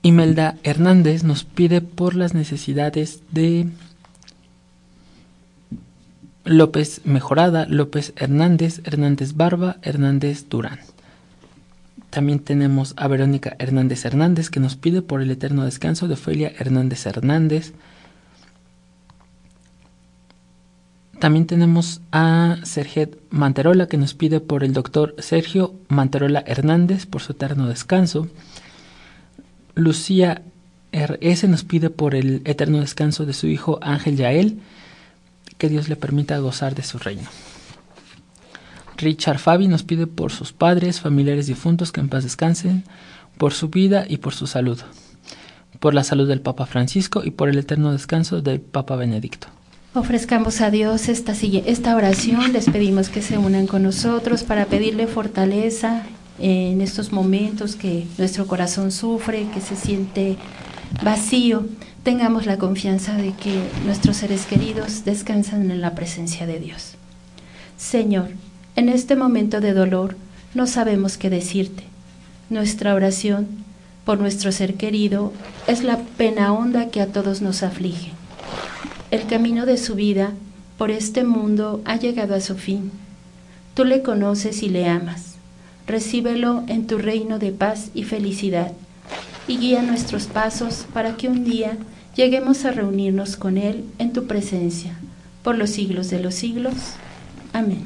Imelda 0.02 0.56
Hernández 0.64 1.22
nos 1.22 1.44
pide 1.44 1.80
por 1.80 2.16
las 2.16 2.34
necesidades 2.34 3.22
de 3.30 3.68
López 6.44 7.02
Mejorada, 7.04 7.66
López 7.68 8.12
Hernández, 8.16 8.80
Hernández 8.84 9.34
Barba, 9.34 9.76
Hernández 9.82 10.48
Durán. 10.48 10.80
También 12.10 12.40
tenemos 12.40 12.94
a 12.96 13.06
Verónica 13.06 13.54
Hernández 13.60 14.04
Hernández 14.04 14.50
que 14.50 14.58
nos 14.58 14.74
pide 14.74 15.02
por 15.02 15.22
el 15.22 15.30
eterno 15.30 15.64
descanso 15.64 16.08
de 16.08 16.14
Ofelia 16.14 16.52
Hernández 16.58 17.06
Hernández. 17.06 17.72
También 21.20 21.46
tenemos 21.46 22.00
a 22.10 22.56
Serget 22.64 23.16
Manterola 23.30 23.86
que 23.86 23.98
nos 23.98 24.14
pide 24.14 24.40
por 24.40 24.64
el 24.64 24.72
doctor 24.72 25.14
Sergio 25.18 25.76
Manterola 25.86 26.42
Hernández 26.44 27.06
por 27.06 27.22
su 27.22 27.32
eterno 27.32 27.68
descanso. 27.68 28.26
Lucía 29.74 30.42
RS 30.92 31.48
nos 31.48 31.64
pide 31.64 31.90
por 31.90 32.14
el 32.14 32.42
eterno 32.44 32.80
descanso 32.80 33.24
de 33.24 33.32
su 33.32 33.46
hijo 33.46 33.78
Ángel 33.82 34.16
Yael, 34.16 34.58
que 35.58 35.68
Dios 35.68 35.88
le 35.88 35.96
permita 35.96 36.38
gozar 36.38 36.74
de 36.74 36.82
su 36.82 36.98
reino. 36.98 37.28
Richard 38.98 39.38
Fabi 39.38 39.68
nos 39.68 39.82
pide 39.82 40.06
por 40.06 40.30
sus 40.30 40.52
padres, 40.52 41.00
familiares 41.00 41.46
difuntos 41.46 41.92
que 41.92 42.00
en 42.00 42.08
paz 42.08 42.24
descansen, 42.24 42.84
por 43.38 43.52
su 43.54 43.68
vida 43.68 44.04
y 44.06 44.18
por 44.18 44.34
su 44.34 44.46
salud, 44.46 44.80
por 45.80 45.94
la 45.94 46.04
salud 46.04 46.28
del 46.28 46.40
Papa 46.40 46.66
Francisco 46.66 47.22
y 47.24 47.30
por 47.30 47.48
el 47.48 47.58
eterno 47.58 47.92
descanso 47.92 48.42
del 48.42 48.60
Papa 48.60 48.96
Benedicto. 48.96 49.48
Ofrezcamos 49.94 50.60
a 50.60 50.70
Dios 50.70 51.08
esta, 51.08 51.32
esta 51.32 51.96
oración, 51.96 52.52
les 52.52 52.68
pedimos 52.70 53.08
que 53.08 53.22
se 53.22 53.38
unan 53.38 53.66
con 53.66 53.82
nosotros 53.82 54.42
para 54.42 54.66
pedirle 54.66 55.06
fortaleza 55.06 56.02
en 56.38 56.80
estos 56.80 57.12
momentos 57.12 57.76
que 57.76 58.06
nuestro 58.18 58.46
corazón 58.46 58.90
sufre, 58.90 59.46
que 59.52 59.60
se 59.60 59.76
siente 59.76 60.36
vacío. 61.02 61.66
Tengamos 62.02 62.46
la 62.46 62.58
confianza 62.58 63.14
de 63.14 63.32
que 63.32 63.62
nuestros 63.84 64.16
seres 64.16 64.46
queridos 64.46 65.04
descansan 65.04 65.70
en 65.70 65.80
la 65.80 65.94
presencia 65.94 66.46
de 66.46 66.58
Dios. 66.58 66.94
Señor, 67.76 68.30
en 68.76 68.88
este 68.88 69.16
momento 69.16 69.60
de 69.60 69.72
dolor 69.72 70.16
no 70.54 70.66
sabemos 70.66 71.16
qué 71.16 71.30
decirte. 71.30 71.84
Nuestra 72.50 72.94
oración 72.94 73.46
por 74.04 74.18
nuestro 74.18 74.50
ser 74.52 74.74
querido 74.74 75.32
es 75.66 75.82
la 75.84 75.98
pena 75.98 76.52
honda 76.52 76.88
que 76.90 77.00
a 77.00 77.06
todos 77.06 77.40
nos 77.40 77.62
aflige. 77.62 78.12
El 79.10 79.26
camino 79.26 79.66
de 79.66 79.78
su 79.78 79.94
vida 79.94 80.32
por 80.78 80.90
este 80.90 81.22
mundo 81.22 81.80
ha 81.84 81.96
llegado 81.96 82.34
a 82.34 82.40
su 82.40 82.56
fin. 82.56 82.90
Tú 83.74 83.84
le 83.84 84.02
conoces 84.02 84.62
y 84.62 84.68
le 84.68 84.88
amas. 84.88 85.31
Recíbelo 85.86 86.64
en 86.68 86.86
tu 86.86 86.98
reino 86.98 87.38
de 87.38 87.52
paz 87.52 87.90
y 87.94 88.04
felicidad 88.04 88.72
y 89.48 89.58
guía 89.58 89.82
nuestros 89.82 90.26
pasos 90.26 90.86
para 90.92 91.16
que 91.16 91.28
un 91.28 91.44
día 91.44 91.76
lleguemos 92.14 92.64
a 92.64 92.72
reunirnos 92.72 93.36
con 93.36 93.58
Él 93.58 93.84
en 93.98 94.12
tu 94.12 94.26
presencia, 94.26 94.96
por 95.42 95.58
los 95.58 95.70
siglos 95.70 96.10
de 96.10 96.20
los 96.20 96.34
siglos. 96.34 96.74
Amén. 97.52 97.82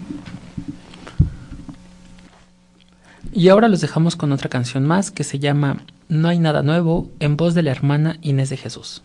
Y 3.33 3.49
ahora 3.49 3.69
los 3.69 3.81
dejamos 3.81 4.17
con 4.17 4.33
otra 4.33 4.49
canción 4.49 4.85
más 4.85 5.11
que 5.11 5.25
se 5.25 5.39
llama 5.39 5.83
No 6.09 6.29
hay 6.29 6.39
nada 6.39 6.63
nuevo 6.63 7.11
en 7.21 7.37
voz 7.37 7.55
de 7.55 7.63
la 7.63 7.71
hermana 7.71 8.19
Inés 8.23 8.51
de 8.51 8.57
Jesús. 8.57 9.03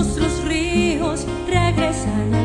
Los 0.00 0.42
ríos 0.44 1.26
regresan 1.46 2.39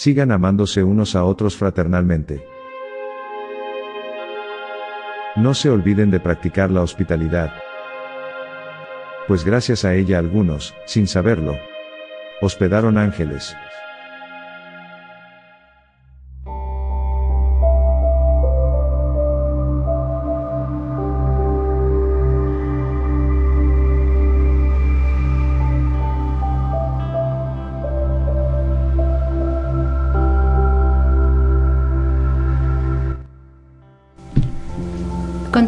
Sigan 0.00 0.32
amándose 0.32 0.82
unos 0.82 1.14
a 1.14 1.24
otros 1.24 1.58
fraternalmente. 1.58 2.42
No 5.36 5.52
se 5.52 5.68
olviden 5.68 6.10
de 6.10 6.18
practicar 6.18 6.70
la 6.70 6.80
hospitalidad, 6.80 7.52
pues 9.28 9.44
gracias 9.44 9.84
a 9.84 9.94
ella 9.94 10.18
algunos, 10.18 10.74
sin 10.86 11.06
saberlo, 11.06 11.54
hospedaron 12.40 12.96
ángeles. 12.96 13.54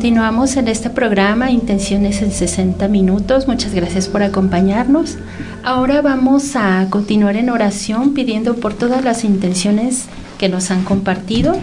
Continuamos 0.02 0.56
en 0.56 0.66
este 0.66 0.90
programa 0.90 1.52
Intenciones 1.52 2.22
en 2.22 2.32
60 2.32 2.88
minutos. 2.88 3.46
Muchas 3.46 3.72
gracias 3.72 4.08
por 4.08 4.24
acompañarnos. 4.24 5.16
Ahora 5.62 6.02
vamos 6.02 6.56
a 6.56 6.88
continuar 6.90 7.36
en 7.36 7.50
oración 7.50 8.12
pidiendo 8.12 8.56
por 8.56 8.74
todas 8.74 9.04
las 9.04 9.22
intenciones 9.22 10.06
que 10.40 10.48
nos 10.48 10.72
han 10.72 10.82
compartido. 10.82 11.54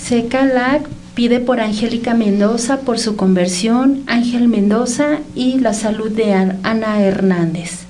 Seca 0.00 0.44
Lac 0.44 0.88
pide 1.14 1.40
por 1.40 1.58
Angélica 1.58 2.14
Mendoza 2.14 2.82
por 2.82 3.00
su 3.00 3.16
conversión, 3.16 4.04
Ángel 4.06 4.46
Mendoza 4.46 5.18
y 5.34 5.58
la 5.58 5.74
salud 5.74 6.12
de 6.12 6.34
Ana 6.34 7.00
Hernández. 7.02 7.80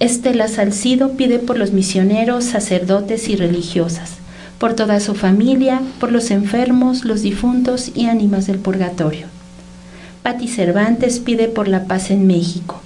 Estela 0.00 0.48
Salcido 0.48 1.12
pide 1.12 1.38
por 1.38 1.56
los 1.56 1.72
misioneros, 1.72 2.44
sacerdotes 2.44 3.30
y 3.30 3.36
religiosas 3.36 4.17
por 4.58 4.74
toda 4.74 5.00
su 5.00 5.14
familia, 5.14 5.80
por 6.00 6.10
los 6.10 6.30
enfermos, 6.30 7.04
los 7.04 7.22
difuntos 7.22 7.92
y 7.94 8.06
ánimas 8.06 8.46
del 8.46 8.58
purgatorio. 8.58 9.26
Patti 10.22 10.48
Cervantes 10.48 11.20
pide 11.20 11.48
por 11.48 11.68
la 11.68 11.84
paz 11.84 12.10
en 12.10 12.26
México. 12.26 12.82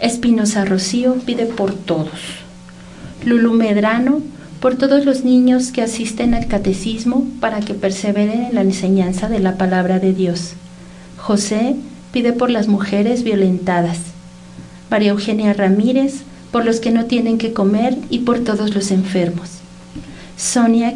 Espinosa 0.00 0.64
Rocío 0.64 1.14
pide 1.24 1.46
por 1.46 1.74
todos. 1.74 2.10
Lulu 3.24 3.52
Medrano 3.52 4.20
por 4.60 4.76
todos 4.76 5.04
los 5.04 5.22
niños 5.22 5.70
que 5.70 5.82
asisten 5.82 6.34
al 6.34 6.46
catecismo 6.46 7.26
para 7.40 7.60
que 7.60 7.74
perseveren 7.74 8.46
en 8.46 8.54
la 8.54 8.62
enseñanza 8.62 9.28
de 9.28 9.38
la 9.38 9.56
palabra 9.56 9.98
de 9.98 10.14
Dios. 10.14 10.54
José 11.18 11.76
pide 12.12 12.32
por 12.32 12.50
las 12.50 12.68
mujeres 12.68 13.22
violentadas. 13.22 13.98
María 14.90 15.10
Eugenia 15.10 15.52
Ramírez 15.52 16.22
por 16.50 16.64
los 16.64 16.80
que 16.80 16.90
no 16.90 17.04
tienen 17.04 17.36
que 17.36 17.52
comer 17.52 17.98
y 18.08 18.20
por 18.20 18.40
todos 18.40 18.74
los 18.74 18.90
enfermos. 18.90 19.55
Sonia 20.36 20.94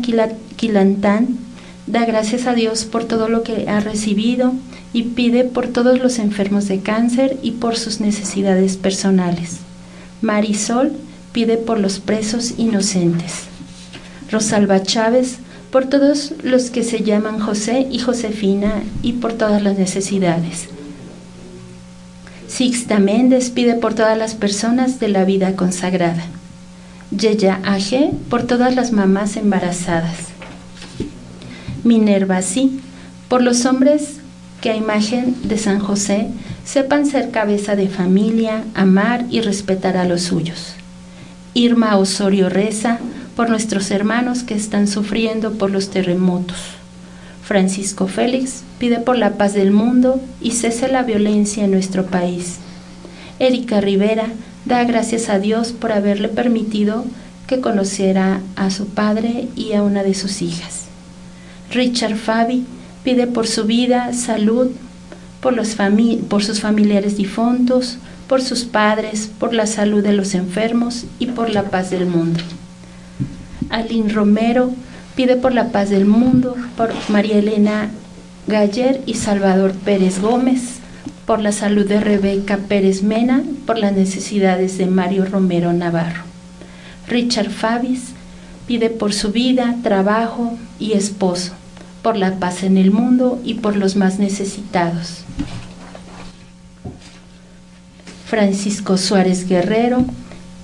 Quilantán 0.57 1.38
da 1.86 2.05
gracias 2.05 2.47
a 2.47 2.55
Dios 2.55 2.84
por 2.84 3.05
todo 3.05 3.28
lo 3.28 3.43
que 3.43 3.68
ha 3.68 3.80
recibido 3.80 4.53
y 4.93 5.03
pide 5.05 5.45
por 5.45 5.68
todos 5.68 5.99
los 5.99 6.18
enfermos 6.18 6.68
de 6.68 6.80
cáncer 6.80 7.38
y 7.43 7.53
por 7.53 7.76
sus 7.76 8.01
necesidades 8.01 8.76
personales. 8.76 9.59
Marisol 10.20 10.93
pide 11.32 11.57
por 11.57 11.78
los 11.78 12.01
presos 12.01 12.55
inocentes. 12.59 13.45
Rosalba 14.30 14.82
Chávez 14.82 15.38
por 15.70 15.86
todos 15.86 16.34
los 16.43 16.70
que 16.70 16.82
se 16.82 17.03
llaman 17.03 17.38
José 17.38 17.86
y 17.91 17.99
Josefina 18.01 18.82
y 19.03 19.14
por 19.14 19.32
todas 19.32 19.62
las 19.62 19.78
necesidades. 19.78 20.68
Sixta 22.49 22.99
Méndez 22.99 23.51
pide 23.51 23.74
por 23.74 23.95
todas 23.95 24.18
las 24.18 24.34
personas 24.34 24.99
de 24.99 25.09
la 25.09 25.24
vida 25.24 25.55
consagrada. 25.55 26.24
Yeya 27.11 27.61
Aje 27.65 28.13
por 28.29 28.45
todas 28.45 28.77
las 28.77 28.93
mamás 28.93 29.37
embarazadas. 29.37 30.29
Minerva 31.83 32.41
sí, 32.41 32.81
por 33.29 33.43
los 33.43 33.67
hombres 33.67 34.19
que 34.61 34.71
a 34.71 34.77
imagen 34.77 35.35
de 35.43 35.59
San 35.59 35.81
José 35.81 36.29
sepan 36.65 37.07
ser 37.07 37.31
cabeza 37.31 37.75
de 37.75 37.89
familia, 37.89 38.63
amar 38.75 39.25
y 39.29 39.41
respetar 39.41 39.97
a 39.97 40.05
los 40.05 40.23
suyos. 40.23 40.75
Irma 41.55 41.97
Osorio 41.97 42.49
reza 42.49 42.99
por 43.35 43.51
nuestros 43.51 43.91
hermanos 43.91 44.45
que 44.45 44.55
están 44.55 44.87
sufriendo 44.87 45.55
por 45.55 45.71
los 45.71 45.91
terremotos. 45.91 46.59
Francisco 47.43 48.07
Félix 48.07 48.63
pide 48.79 49.01
por 49.01 49.19
la 49.19 49.33
paz 49.33 49.55
del 49.55 49.73
mundo 49.73 50.21
y 50.41 50.53
cese 50.53 50.87
la 50.87 51.03
violencia 51.03 51.65
en 51.65 51.73
nuestro 51.73 52.07
país. 52.07 52.59
Erika 53.41 53.81
Rivera 53.81 54.27
da 54.65 54.85
gracias 54.85 55.29
a 55.29 55.39
Dios 55.39 55.73
por 55.73 55.93
haberle 55.93 56.29
permitido 56.29 57.05
que 57.47 57.61
conociera 57.61 58.41
a 58.57 58.71
su 58.71 58.87
padre 58.87 59.49
y 59.57 59.73
a 59.73 59.83
una 59.83 60.03
de 60.03 60.15
sus 60.15 60.43
hijas. 60.43 60.87
Richard 61.71 62.17
Fabi 62.17 62.65
pide 63.05 63.27
por 63.27 63.47
su 63.47 63.65
vida, 63.65 64.13
salud, 64.13 64.69
por, 65.41 65.55
los 65.55 65.77
por 66.29 66.45
sus 66.45 66.61
familiares 66.61 67.17
difuntos, 67.17 67.99
por 68.29 68.43
sus 68.43 68.65
padres, 68.65 69.31
por 69.39 69.55
la 69.55 69.67
salud 69.67 70.03
de 70.03 70.13
los 70.13 70.35
enfermos 70.35 71.07
y 71.19 71.27
por 71.27 71.51
la 71.51 71.65
paz 71.65 71.91
del 71.91 72.07
mundo. 72.07 72.41
Aline 73.71 74.13
Romero 74.13 74.73
pide 75.17 75.37
por 75.37 75.53
la 75.53 75.69
paz 75.69 75.91
del 75.91 76.05
mundo, 76.05 76.57
por 76.77 76.93
María 77.09 77.39
Elena 77.39 77.91
Galler 78.47 79.01
y 79.07 79.15
Salvador 79.15 79.73
Pérez 79.73 80.21
Gómez, 80.21 80.80
por 81.27 81.41
la 81.41 81.53
salud 81.53 81.87
de 81.87 82.01
Rebeca 82.01 82.57
Pérez 82.57 83.03
Mena, 83.03 83.43
por 83.67 83.79
las 83.79 83.93
necesidades 83.93 84.79
de 84.79 84.87
Mario 84.87 85.25
Romero 85.25 85.73
Navarro. 85.73 86.23
Richard 87.07 87.51
Fabis 87.51 88.13
pide 88.67 88.91
por 88.91 89.13
su 89.13 89.33
vida, 89.33 89.77
trabajo 89.83 90.57
y 90.79 90.93
esposo, 90.93 91.53
por 92.03 92.17
la 92.17 92.37
paz 92.37 92.63
en 92.63 92.77
el 92.77 92.91
mundo 92.91 93.41
y 93.45 93.55
por 93.55 93.77
los 93.77 93.97
más 93.97 94.19
necesitados. 94.19 95.25
Francisco 98.27 98.97
Suárez 98.97 99.49
Guerrero 99.49 100.05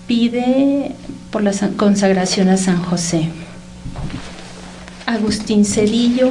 pide 0.07 0.93
por 1.31 1.43
la 1.43 1.53
consagración 1.77 2.49
a 2.49 2.57
San 2.57 2.81
José. 2.81 3.29
Agustín 5.05 5.65
Cedillo 5.65 6.31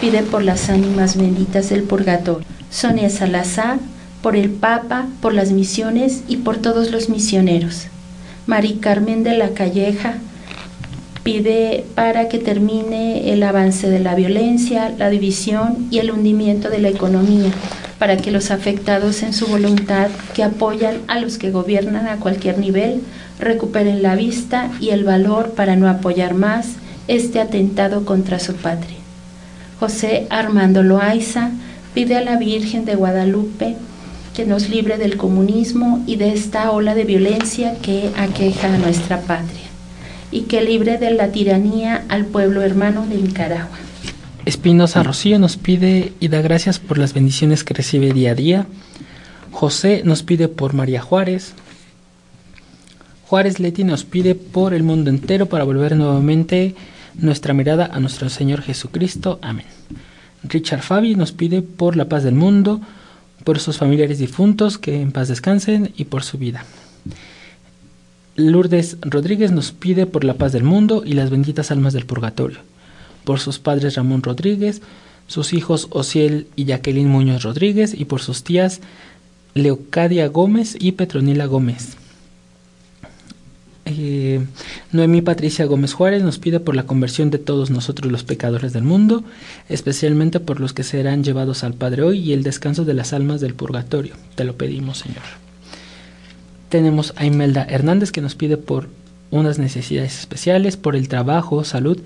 pide 0.00 0.22
por 0.22 0.42
las 0.42 0.68
ánimas 0.70 1.16
benditas 1.16 1.70
del 1.70 1.82
purgatorio. 1.82 2.57
Sonia 2.70 3.10
Salazar, 3.10 3.78
por 4.22 4.36
el 4.36 4.50
Papa, 4.50 5.06
por 5.20 5.32
las 5.32 5.52
misiones 5.52 6.22
y 6.28 6.38
por 6.38 6.56
todos 6.56 6.90
los 6.90 7.08
misioneros. 7.08 7.86
Mari 8.46 8.74
Carmen 8.74 9.22
de 9.22 9.36
la 9.36 9.50
Calleja 9.50 10.14
pide 11.22 11.84
para 11.94 12.28
que 12.28 12.38
termine 12.38 13.32
el 13.32 13.42
avance 13.42 13.88
de 13.90 14.00
la 14.00 14.14
violencia, 14.14 14.92
la 14.96 15.10
división 15.10 15.86
y 15.90 15.98
el 15.98 16.10
hundimiento 16.10 16.70
de 16.70 16.78
la 16.78 16.88
economía, 16.88 17.50
para 17.98 18.16
que 18.16 18.30
los 18.30 18.50
afectados 18.50 19.22
en 19.22 19.34
su 19.34 19.46
voluntad, 19.46 20.08
que 20.34 20.42
apoyan 20.42 20.96
a 21.06 21.20
los 21.20 21.36
que 21.36 21.50
gobiernan 21.50 22.06
a 22.08 22.16
cualquier 22.16 22.58
nivel, 22.58 23.02
recuperen 23.38 24.02
la 24.02 24.14
vista 24.14 24.70
y 24.80 24.90
el 24.90 25.04
valor 25.04 25.50
para 25.50 25.76
no 25.76 25.88
apoyar 25.88 26.34
más 26.34 26.76
este 27.08 27.40
atentado 27.40 28.04
contra 28.04 28.38
su 28.38 28.54
patria. 28.54 28.96
José 29.78 30.26
Armando 30.30 30.82
Loaiza, 30.82 31.50
pide 31.94 32.16
a 32.16 32.22
la 32.22 32.36
Virgen 32.36 32.84
de 32.84 32.94
Guadalupe 32.94 33.76
que 34.34 34.46
nos 34.46 34.68
libre 34.68 34.98
del 34.98 35.16
comunismo 35.16 36.02
y 36.06 36.16
de 36.16 36.32
esta 36.32 36.70
ola 36.70 36.94
de 36.94 37.04
violencia 37.04 37.76
que 37.82 38.10
aqueja 38.16 38.72
a 38.72 38.78
nuestra 38.78 39.20
patria 39.22 39.66
y 40.30 40.42
que 40.42 40.62
libre 40.62 40.98
de 40.98 41.10
la 41.10 41.32
tiranía 41.32 42.04
al 42.08 42.24
pueblo 42.24 42.62
hermano 42.62 43.06
de 43.06 43.16
Nicaragua. 43.16 43.78
Espinosa 44.44 45.02
Rocío 45.02 45.38
nos 45.38 45.56
pide 45.56 46.12
y 46.20 46.28
da 46.28 46.40
gracias 46.40 46.78
por 46.78 46.98
las 46.98 47.14
bendiciones 47.14 47.64
que 47.64 47.74
recibe 47.74 48.12
día 48.12 48.30
a 48.30 48.34
día. 48.34 48.66
José 49.50 50.02
nos 50.04 50.22
pide 50.22 50.48
por 50.48 50.72
María 50.72 51.02
Juárez. 51.02 51.54
Juárez 53.26 53.60
Leti 53.60 53.84
nos 53.84 54.04
pide 54.04 54.34
por 54.34 54.72
el 54.72 54.84
mundo 54.84 55.10
entero 55.10 55.46
para 55.46 55.64
volver 55.64 55.96
nuevamente 55.96 56.74
nuestra 57.14 57.52
mirada 57.52 57.90
a 57.92 58.00
nuestro 58.00 58.28
Señor 58.28 58.62
Jesucristo. 58.62 59.38
Amén. 59.42 59.66
Richard 60.44 60.82
Fabi 60.82 61.14
nos 61.14 61.32
pide 61.32 61.62
por 61.62 61.96
la 61.96 62.08
paz 62.08 62.22
del 62.22 62.34
mundo, 62.34 62.80
por 63.44 63.58
sus 63.58 63.78
familiares 63.78 64.18
difuntos 64.18 64.78
que 64.78 65.00
en 65.00 65.12
paz 65.12 65.28
descansen 65.28 65.92
y 65.96 66.04
por 66.04 66.22
su 66.22 66.38
vida. 66.38 66.64
Lourdes 68.36 68.98
Rodríguez 69.00 69.50
nos 69.50 69.72
pide 69.72 70.06
por 70.06 70.22
la 70.22 70.34
paz 70.34 70.52
del 70.52 70.62
mundo 70.62 71.02
y 71.04 71.14
las 71.14 71.30
benditas 71.30 71.70
almas 71.70 71.92
del 71.92 72.06
purgatorio, 72.06 72.58
por 73.24 73.40
sus 73.40 73.58
padres 73.58 73.96
Ramón 73.96 74.22
Rodríguez, 74.22 74.80
sus 75.26 75.52
hijos 75.52 75.88
Ociel 75.90 76.46
y 76.54 76.64
Jacqueline 76.64 77.08
Muñoz 77.08 77.42
Rodríguez 77.42 77.94
y 77.98 78.04
por 78.04 78.20
sus 78.20 78.44
tías 78.44 78.80
Leocadia 79.54 80.28
Gómez 80.28 80.76
y 80.78 80.92
Petronila 80.92 81.46
Gómez. 81.46 81.96
Eh, 83.90 84.44
Noemí 84.92 85.22
Patricia 85.22 85.64
Gómez 85.64 85.94
Juárez 85.94 86.22
nos 86.22 86.38
pide 86.38 86.60
por 86.60 86.76
la 86.76 86.84
conversión 86.84 87.30
de 87.30 87.38
todos 87.38 87.70
nosotros 87.70 88.12
los 88.12 88.22
pecadores 88.22 88.72
del 88.72 88.84
mundo, 88.84 89.24
especialmente 89.68 90.40
por 90.40 90.60
los 90.60 90.72
que 90.72 90.82
serán 90.82 91.24
llevados 91.24 91.64
al 91.64 91.74
Padre 91.74 92.02
hoy 92.02 92.18
y 92.18 92.32
el 92.32 92.42
descanso 92.42 92.84
de 92.84 92.94
las 92.94 93.12
almas 93.12 93.40
del 93.40 93.54
purgatorio. 93.54 94.14
Te 94.34 94.44
lo 94.44 94.56
pedimos, 94.56 94.98
Señor. 94.98 95.22
Tenemos 96.68 97.14
a 97.16 97.24
Imelda 97.24 97.66
Hernández 97.68 98.12
que 98.12 98.20
nos 98.20 98.34
pide 98.34 98.58
por 98.58 98.88
unas 99.30 99.58
necesidades 99.58 100.18
especiales 100.18 100.76
por 100.76 100.94
el 100.94 101.08
trabajo, 101.08 101.64
salud 101.64 101.98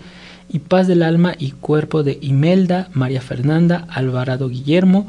y 0.48 0.60
paz 0.60 0.86
del 0.86 1.02
alma 1.02 1.34
y 1.38 1.50
cuerpo 1.50 2.02
de 2.02 2.18
Imelda, 2.20 2.88
María 2.92 3.20
Fernanda, 3.20 3.86
Alvarado 3.88 4.48
Guillermo, 4.48 5.08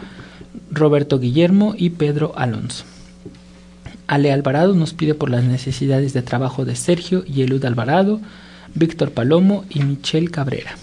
Roberto 0.71 1.19
Guillermo 1.19 1.75
y 1.77 1.91
Pedro 1.91 2.33
Alonso. 2.35 2.85
Ale 4.07 4.31
Alvarado 4.31 4.73
nos 4.75 4.93
pide 4.93 5.13
por 5.13 5.29
las 5.29 5.43
necesidades 5.43 6.13
de 6.13 6.21
trabajo 6.21 6.65
de 6.65 6.75
Sergio 6.75 7.23
y 7.25 7.41
Elud 7.41 7.63
Alvarado, 7.65 8.19
Víctor 8.75 9.11
Palomo 9.11 9.65
y 9.69 9.81
Michelle 9.81 10.29
Cabrera. 10.29 10.75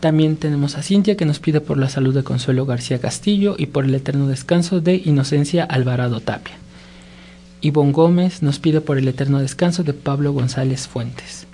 También 0.00 0.36
tenemos 0.36 0.76
a 0.76 0.82
Cintia 0.82 1.16
que 1.16 1.24
nos 1.24 1.40
pide 1.40 1.60
por 1.60 1.78
la 1.78 1.88
salud 1.88 2.14
de 2.14 2.22
Consuelo 2.22 2.66
García 2.66 3.00
Castillo 3.00 3.56
y 3.58 3.66
por 3.66 3.84
el 3.84 3.94
eterno 3.94 4.28
descanso 4.28 4.80
de 4.80 5.02
Inocencia 5.04 5.64
Alvarado 5.64 6.20
Tapia. 6.20 6.54
Ivonne 7.62 7.92
Gómez 7.92 8.42
nos 8.42 8.58
pide 8.58 8.80
por 8.80 8.98
el 8.98 9.08
eterno 9.08 9.38
descanso 9.38 9.82
de 9.82 9.94
Pablo 9.94 10.32
González 10.32 10.86
Fuentes. 10.86 11.46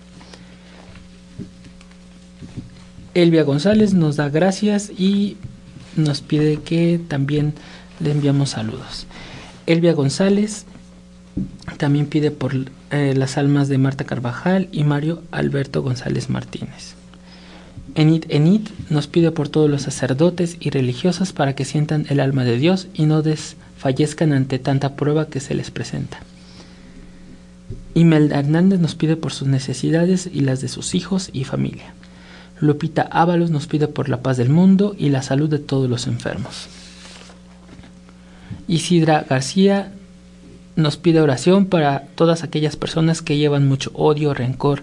Elvia 3.15 3.45
González 3.45 3.95
nos 3.95 4.17
da 4.17 4.29
gracias 4.29 4.91
y 4.91 5.37
nos 5.97 6.21
pide 6.21 6.57
que 6.57 7.01
también 7.09 7.55
le 8.01 8.11
enviamos 8.11 8.51
saludos. 8.51 9.07
Elvia 9.73 9.95
González 9.95 10.67
también 11.79 12.05
pide 12.05 12.31
por 12.31 12.53
eh, 12.91 13.15
las 13.17 13.39
almas 13.39 13.69
de 13.69 13.79
Marta 13.79 14.05
Carvajal 14.05 14.69
y 14.71 14.85
Mario 14.85 15.23
Alberto 15.31 15.81
González 15.81 16.29
Martínez. 16.29 16.95
Enid 17.95 18.25
Enid 18.29 18.69
nos 18.91 19.07
pide 19.07 19.31
por 19.31 19.49
todos 19.49 19.71
los 19.71 19.81
sacerdotes 19.81 20.59
y 20.61 20.69
religiosos 20.69 21.33
para 21.33 21.55
que 21.55 21.65
sientan 21.65 22.05
el 22.11 22.21
alma 22.21 22.45
de 22.45 22.59
Dios 22.59 22.89
y 22.93 23.07
no 23.07 23.23
desfallezcan 23.23 24.35
ante 24.35 24.59
tanta 24.59 24.95
prueba 24.95 25.29
que 25.29 25.41
se 25.41 25.55
les 25.55 25.71
presenta. 25.71 26.19
Imelda 27.95 28.41
Hernández 28.41 28.79
nos 28.79 28.95
pide 28.95 29.17
por 29.17 29.33
sus 29.33 29.49
necesidades 29.49 30.29
y 30.31 30.41
las 30.41 30.61
de 30.61 30.69
sus 30.69 30.95
hijos 30.95 31.31
y 31.33 31.45
familia. 31.45 31.95
Lupita 32.61 33.09
Ábalos 33.11 33.51
nos 33.51 33.67
pide 33.69 33.89
por 33.89 34.11
la 34.11 34.21
paz 34.21 34.37
del 34.37 34.51
mundo 34.51 34.95
y 34.99 35.09
la 35.09 35.23
salud 35.23 35.49
de 35.49 35.61
todos 35.61 35.89
los 35.89 36.07
enfermos. 36.07 36.69
Isidra 38.69 39.27
García 39.29 39.93
nos 40.77 40.97
pide 40.97 41.21
oración 41.21 41.67
para 41.67 42.07
todas 42.15 42.43
aquellas 42.43 42.77
personas 42.77 43.23
que 43.23 43.37
llevan 43.37 43.69
mucho 43.69 43.91
odio, 43.95 44.35
rencor, 44.35 44.83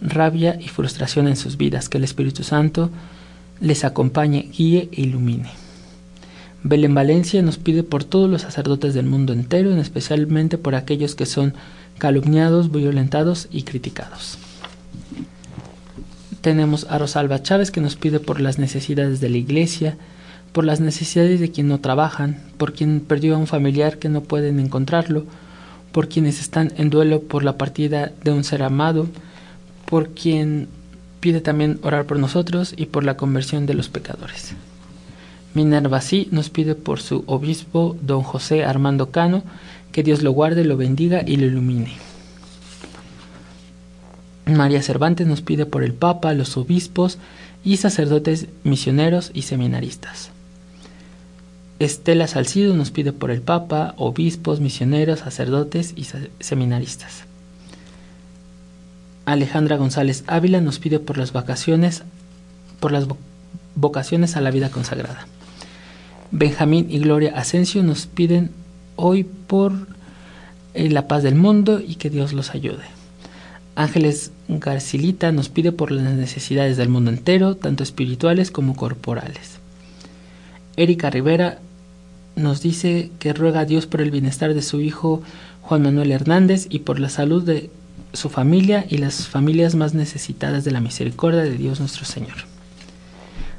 rabia 0.00 0.58
y 0.60 0.68
frustración 0.68 1.26
en 1.26 1.36
sus 1.36 1.56
vidas, 1.56 1.88
que 1.88 1.98
el 1.98 2.04
Espíritu 2.04 2.42
Santo 2.42 2.90
les 3.60 3.84
acompañe, 3.84 4.50
guíe 4.56 4.88
e 4.92 5.02
ilumine. 5.02 5.50
Belén 6.62 6.94
Valencia 6.94 7.42
nos 7.42 7.58
pide 7.58 7.82
por 7.82 8.04
todos 8.04 8.28
los 8.28 8.42
sacerdotes 8.42 8.92
del 8.92 9.06
mundo 9.06 9.32
entero, 9.32 9.70
en 9.70 9.78
especialmente 9.78 10.58
por 10.58 10.74
aquellos 10.74 11.14
que 11.14 11.26
son 11.26 11.54
calumniados, 11.98 12.70
violentados 12.70 13.48
y 13.50 13.62
criticados. 13.62 14.38
Tenemos 16.40 16.86
a 16.90 16.98
Rosalba 16.98 17.42
Chávez 17.42 17.70
que 17.70 17.80
nos 17.80 17.96
pide 17.96 18.20
por 18.20 18.40
las 18.40 18.58
necesidades 18.58 19.20
de 19.20 19.30
la 19.30 19.36
iglesia, 19.36 19.96
por 20.56 20.64
las 20.64 20.80
necesidades 20.80 21.38
de 21.38 21.50
quien 21.50 21.68
no 21.68 21.80
trabajan, 21.80 22.38
por 22.56 22.72
quien 22.72 23.00
perdió 23.00 23.34
a 23.34 23.38
un 23.38 23.46
familiar 23.46 23.98
que 23.98 24.08
no 24.08 24.22
pueden 24.22 24.58
encontrarlo, 24.58 25.26
por 25.92 26.08
quienes 26.08 26.40
están 26.40 26.72
en 26.78 26.88
duelo 26.88 27.20
por 27.20 27.44
la 27.44 27.58
partida 27.58 28.12
de 28.24 28.32
un 28.32 28.42
ser 28.42 28.62
amado, 28.62 29.06
por 29.84 30.14
quien 30.14 30.68
pide 31.20 31.42
también 31.42 31.78
orar 31.82 32.06
por 32.06 32.18
nosotros 32.18 32.72
y 32.74 32.86
por 32.86 33.04
la 33.04 33.18
conversión 33.18 33.66
de 33.66 33.74
los 33.74 33.90
pecadores. 33.90 34.54
Minerva 35.52 36.00
sí 36.00 36.26
nos 36.30 36.48
pide 36.48 36.74
por 36.74 37.02
su 37.02 37.22
obispo, 37.26 37.94
don 38.00 38.22
José 38.22 38.64
Armando 38.64 39.10
Cano, 39.10 39.42
que 39.92 40.02
Dios 40.02 40.22
lo 40.22 40.30
guarde, 40.30 40.64
lo 40.64 40.78
bendiga 40.78 41.22
y 41.26 41.36
lo 41.36 41.44
ilumine. 41.44 41.92
María 44.46 44.80
Cervantes 44.80 45.26
nos 45.26 45.42
pide 45.42 45.66
por 45.66 45.82
el 45.82 45.92
Papa, 45.92 46.32
los 46.32 46.56
obispos 46.56 47.18
y 47.62 47.76
sacerdotes 47.76 48.46
misioneros 48.64 49.30
y 49.34 49.42
seminaristas. 49.42 50.30
Estela 51.78 52.26
Salcido 52.26 52.74
nos 52.74 52.90
pide 52.90 53.12
por 53.12 53.30
el 53.30 53.42
Papa, 53.42 53.94
obispos, 53.98 54.60
misioneros, 54.60 55.20
sacerdotes 55.20 55.92
y 55.94 56.06
seminaristas. 56.40 57.24
Alejandra 59.26 59.76
González 59.76 60.24
Ávila 60.26 60.60
nos 60.60 60.78
pide 60.78 61.00
por 61.00 61.18
las 61.18 61.32
vacaciones, 61.32 62.04
por 62.80 62.92
las 62.92 63.06
vocaciones 63.74 64.36
a 64.36 64.40
la 64.40 64.50
vida 64.50 64.70
consagrada. 64.70 65.26
Benjamín 66.30 66.86
y 66.88 66.98
Gloria 66.98 67.36
Asensio 67.36 67.82
nos 67.82 68.06
piden 68.06 68.50
hoy 68.96 69.24
por 69.24 69.72
eh, 70.74 70.88
la 70.90 71.08
paz 71.08 71.22
del 71.22 71.34
mundo 71.34 71.80
y 71.80 71.96
que 71.96 72.08
Dios 72.08 72.32
los 72.32 72.54
ayude. 72.54 72.84
Ángeles 73.74 74.32
Garcilita 74.48 75.32
nos 75.32 75.50
pide 75.50 75.72
por 75.72 75.90
las 75.90 76.14
necesidades 76.14 76.78
del 76.78 76.88
mundo 76.88 77.10
entero, 77.10 77.56
tanto 77.56 77.82
espirituales 77.82 78.50
como 78.50 78.74
corporales. 78.74 79.58
Erika 80.76 81.10
Rivera 81.10 81.58
nos 82.36 82.62
dice 82.62 83.10
que 83.18 83.32
ruega 83.32 83.60
a 83.60 83.64
Dios 83.64 83.86
por 83.86 84.00
el 84.00 84.10
bienestar 84.10 84.54
de 84.54 84.62
su 84.62 84.80
hijo 84.80 85.22
Juan 85.62 85.82
Manuel 85.82 86.12
Hernández 86.12 86.66
y 86.70 86.80
por 86.80 87.00
la 87.00 87.08
salud 87.08 87.42
de 87.42 87.70
su 88.12 88.28
familia 88.28 88.86
y 88.88 88.98
las 88.98 89.26
familias 89.26 89.74
más 89.74 89.94
necesitadas 89.94 90.64
de 90.64 90.70
la 90.70 90.80
misericordia 90.80 91.42
de 91.42 91.56
Dios 91.56 91.80
nuestro 91.80 92.04
Señor. 92.04 92.36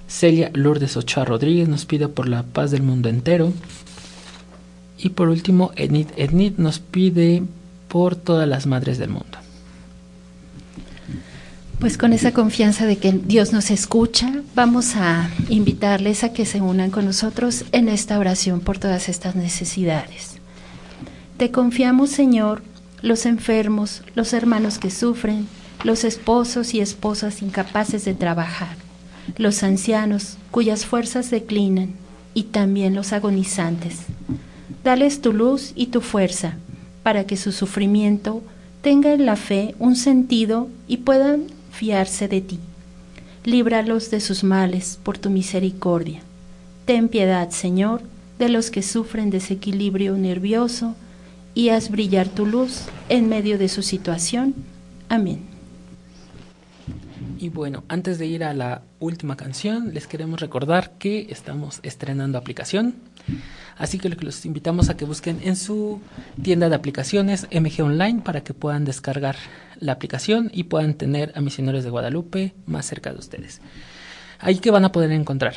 Celia 0.08 0.52
Lourdes 0.54 0.96
Ochoa 0.96 1.26
Rodríguez 1.26 1.68
nos 1.68 1.86
pide 1.86 2.08
por 2.08 2.30
la 2.30 2.44
paz 2.44 2.72
del 2.72 2.82
mundo 2.82 3.10
entero. 3.10 3.52
Y 4.98 5.10
por 5.10 5.28
último, 5.28 5.72
Ednit 5.76 6.10
Ednit 6.18 6.58
nos 6.58 6.80
pide 6.80 7.44
por 7.88 8.16
todas 8.16 8.48
las 8.48 8.66
madres 8.68 8.98
del 8.98 9.10
mundo. 9.10 9.38
Pues 11.80 12.00
con 12.00 12.12
esa 12.12 12.32
confianza 12.32 12.88
de 12.88 12.98
que 12.98 13.12
Dios 13.12 13.54
nos 13.54 13.70
escucha, 13.70 14.42
vamos 14.56 14.96
a 14.96 15.30
invitarles 15.48 16.24
a 16.24 16.34
que 16.34 16.48
se 16.48 16.60
unan 16.60 16.90
con 16.90 17.06
nosotros 17.06 17.66
en 17.72 17.88
esta 17.88 18.18
oración 18.18 18.62
por 18.62 18.80
todas 18.80 19.10
estas 19.10 19.36
necesidades. 19.36 20.38
Te 21.38 21.52
confiamos, 21.52 22.10
Señor, 22.10 22.64
los 23.04 23.28
enfermos, 23.28 24.02
los 24.16 24.34
hermanos 24.34 24.80
que 24.80 24.90
sufren, 24.90 25.48
los 25.84 26.04
esposos 26.04 26.74
y 26.74 26.80
esposas 26.80 27.44
incapaces 27.44 28.06
de 28.06 28.16
trabajar, 28.16 28.76
los 29.38 29.62
ancianos 29.62 30.38
cuyas 30.50 30.84
fuerzas 30.84 31.30
declinan 31.30 31.94
y 32.34 32.44
también 32.46 32.96
los 32.96 33.14
agonizantes. 33.14 34.00
Dales 34.84 35.22
tu 35.22 35.32
luz 35.32 35.74
y 35.76 35.88
tu 35.88 36.02
fuerza 36.02 36.56
para 37.04 37.26
que 37.26 37.38
su 37.38 37.52
sufrimiento 37.52 38.42
tenga 38.82 39.14
en 39.14 39.28
la 39.28 39.36
fe 39.36 39.76
un 39.78 39.96
sentido 39.96 40.70
y 40.88 40.98
puedan 40.98 41.57
fiarse 41.78 42.28
de 42.28 42.42
ti. 42.42 42.60
Líbralos 43.46 44.10
de 44.10 44.20
sus 44.20 44.44
males 44.44 45.00
por 45.04 45.20
tu 45.20 45.30
misericordia. 45.30 46.22
Ten 46.86 47.08
piedad, 47.08 47.52
Señor, 47.52 48.02
de 48.40 48.50
los 48.50 48.72
que 48.72 48.82
sufren 48.82 49.30
desequilibrio 49.30 50.18
nervioso, 50.18 50.96
y 51.54 51.70
haz 51.70 51.90
brillar 51.90 52.28
tu 52.28 52.46
luz 52.46 52.86
en 53.10 53.30
medio 53.30 53.58
de 53.58 53.70
su 53.70 53.82
situación. 53.84 54.56
Amén. 55.08 55.40
Y 57.40 57.50
bueno, 57.50 57.84
antes 57.88 58.18
de 58.18 58.26
ir 58.26 58.44
a 58.44 58.54
la 58.54 58.82
última 59.00 59.38
canción, 59.38 59.94
les 59.94 60.08
queremos 60.08 60.40
recordar 60.40 60.94
que 60.98 61.28
estamos 61.30 61.80
estrenando 61.84 62.38
aplicación. 62.38 62.96
Así 63.78 64.00
que 64.00 64.10
los 64.10 64.46
invitamos 64.46 64.90
a 64.90 64.98
que 64.98 65.06
busquen 65.06 65.40
en 65.44 65.56
su 65.56 66.02
tienda 66.42 66.70
de 66.70 66.76
aplicaciones 66.76 67.48
MG 67.52 67.84
Online 67.84 68.22
para 68.22 68.42
que 68.42 68.54
puedan 68.54 68.86
descargar 68.86 69.36
la 69.80 69.94
aplicación 69.94 70.50
y 70.54 70.64
puedan 70.64 70.96
tener 70.96 71.32
a 71.36 71.42
Misioneros 71.42 71.84
de 71.84 71.92
Guadalupe 71.92 72.56
más 72.66 72.86
cerca 72.86 73.14
de 73.14 73.20
ustedes. 73.20 73.62
Ahí 74.40 74.58
que 74.58 74.72
van 74.72 74.86
a 74.86 74.92
poder 74.92 75.12
encontrar 75.12 75.56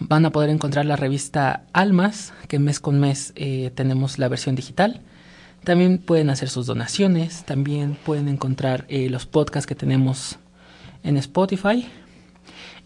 van 0.00 0.24
a 0.24 0.30
poder 0.30 0.50
encontrar 0.50 0.86
la 0.86 0.96
revista 0.96 1.64
Almas, 1.72 2.32
que 2.46 2.58
mes 2.58 2.80
con 2.80 3.00
mes 3.00 3.32
eh, 3.34 3.72
tenemos 3.74 4.18
la 4.18 4.28
versión 4.28 4.54
digital. 4.54 5.00
También 5.64 5.98
pueden 5.98 6.30
hacer 6.30 6.48
sus 6.48 6.66
donaciones, 6.66 7.44
también 7.44 7.96
pueden 8.06 8.28
encontrar 8.28 8.84
eh, 8.88 9.10
los 9.10 9.26
podcasts 9.26 9.66
que 9.66 9.74
tenemos 9.74 10.38
en 11.02 11.16
Spotify 11.16 11.88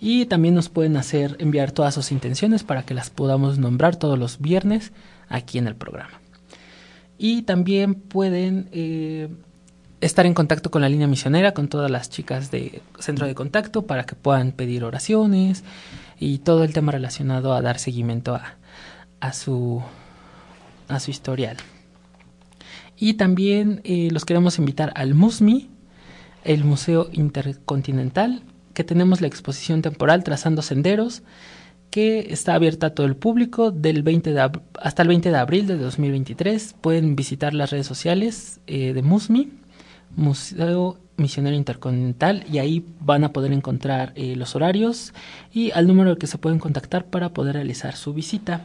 y 0.04 0.26
también 0.26 0.56
nos 0.56 0.68
pueden 0.68 0.96
hacer 0.96 1.36
enviar 1.38 1.70
todas 1.70 1.94
sus 1.94 2.10
intenciones 2.10 2.64
para 2.64 2.82
que 2.82 2.92
las 2.92 3.08
podamos 3.08 3.58
nombrar 3.58 3.94
todos 3.94 4.18
los 4.18 4.40
viernes 4.40 4.90
aquí 5.28 5.58
en 5.58 5.68
el 5.68 5.76
programa. 5.76 6.20
Y 7.18 7.42
también 7.42 7.94
pueden 7.94 8.68
eh, 8.72 9.28
estar 10.00 10.26
en 10.26 10.34
contacto 10.34 10.72
con 10.72 10.82
la 10.82 10.88
línea 10.88 11.06
misionera, 11.06 11.54
con 11.54 11.68
todas 11.68 11.88
las 11.88 12.10
chicas 12.10 12.50
de 12.50 12.82
centro 12.98 13.28
de 13.28 13.36
contacto 13.36 13.82
para 13.86 14.02
que 14.02 14.16
puedan 14.16 14.50
pedir 14.50 14.82
oraciones, 14.82 15.62
y 16.18 16.38
todo 16.38 16.64
el 16.64 16.72
tema 16.72 16.90
relacionado 16.90 17.54
a 17.54 17.62
dar 17.62 17.78
seguimiento 17.78 18.34
a, 18.34 18.56
a, 19.20 19.32
su, 19.32 19.82
a 20.88 20.98
su 20.98 21.12
historial. 21.12 21.58
Y 22.96 23.14
también 23.14 23.82
eh, 23.84 24.08
los 24.10 24.24
queremos 24.24 24.58
invitar 24.58 24.92
al 24.96 25.14
MUSMI, 25.14 25.70
el 26.42 26.64
Museo 26.64 27.08
Intercontinental, 27.12 28.42
que 28.74 28.84
tenemos 28.84 29.20
la 29.20 29.26
exposición 29.26 29.82
temporal 29.82 30.24
Trazando 30.24 30.62
Senderos, 30.62 31.22
que 31.90 32.28
está 32.30 32.54
abierta 32.54 32.88
a 32.88 32.94
todo 32.94 33.06
el 33.06 33.16
público 33.16 33.70
del 33.70 34.02
20 34.02 34.34
hasta 34.80 35.02
el 35.02 35.08
20 35.08 35.30
de 35.30 35.36
abril 35.36 35.66
de 35.66 35.76
2023. 35.76 36.74
Pueden 36.80 37.16
visitar 37.16 37.52
las 37.52 37.70
redes 37.70 37.86
sociales 37.86 38.60
eh, 38.66 38.92
de 38.94 39.02
MUSMI 39.02 39.62
Museo 40.16 40.98
Misionero 41.16 41.56
Intercontinental 41.56 42.44
y 42.50 42.58
ahí 42.58 42.84
van 43.00 43.24
a 43.24 43.32
poder 43.32 43.52
encontrar 43.52 44.12
eh, 44.16 44.34
los 44.36 44.56
horarios 44.56 45.12
y 45.52 45.70
al 45.72 45.86
número 45.86 46.16
que 46.18 46.26
se 46.26 46.38
pueden 46.38 46.58
contactar 46.58 47.06
para 47.06 47.30
poder 47.30 47.54
realizar 47.54 47.96
su 47.96 48.12
visita. 48.14 48.62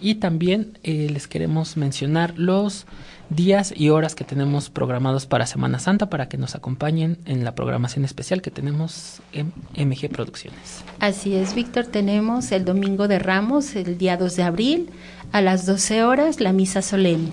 Y 0.00 0.16
también 0.16 0.78
eh, 0.82 1.08
les 1.10 1.28
queremos 1.28 1.76
mencionar 1.76 2.38
los 2.38 2.86
días 3.30 3.72
y 3.76 3.90
horas 3.90 4.14
que 4.14 4.24
tenemos 4.24 4.70
programados 4.70 5.26
para 5.26 5.46
Semana 5.46 5.78
Santa 5.78 6.10
para 6.10 6.28
que 6.28 6.38
nos 6.38 6.54
acompañen 6.54 7.18
en 7.24 7.44
la 7.44 7.54
programación 7.54 8.04
especial 8.04 8.42
que 8.42 8.50
tenemos 8.50 9.20
en 9.32 9.52
MG 9.76 10.08
Producciones. 10.10 10.84
Así 11.00 11.34
es, 11.34 11.54
Víctor, 11.54 11.86
tenemos 11.86 12.52
el 12.52 12.64
Domingo 12.64 13.08
de 13.08 13.18
Ramos, 13.18 13.76
el 13.76 13.98
día 13.98 14.16
2 14.16 14.36
de 14.36 14.42
abril, 14.42 14.90
a 15.32 15.40
las 15.40 15.66
12 15.66 16.04
horas, 16.04 16.40
la 16.40 16.52
misa 16.52 16.82
solemne. 16.82 17.32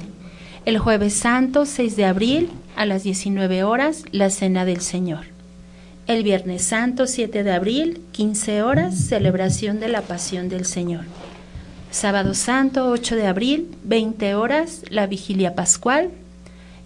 El 0.66 0.78
Jueves 0.78 1.14
Santo, 1.14 1.66
6 1.66 1.96
de 1.96 2.06
abril, 2.06 2.50
a 2.76 2.86
las 2.86 3.04
19 3.04 3.64
horas, 3.64 4.06
la 4.12 4.30
Cena 4.30 4.66
del 4.66 4.82
Señor. 4.82 5.26
El 6.08 6.24
Viernes 6.24 6.64
Santo, 6.64 7.08
7 7.08 7.44
de 7.44 7.52
abril, 7.52 8.02
15 8.12 8.64
horas, 8.64 8.96
celebración 8.96 9.80
de 9.80 9.88
la 9.88 10.02
Pasión 10.02 10.50
del 10.50 10.66
Señor. 10.66 11.06
Sábado 11.92 12.34
Santo, 12.34 12.90
8 12.90 13.18
de 13.18 13.28
abril, 13.28 13.76
20 13.84 14.36
horas, 14.36 14.84
la 14.90 15.08
vigilia 15.08 15.56
pascual. 15.56 16.10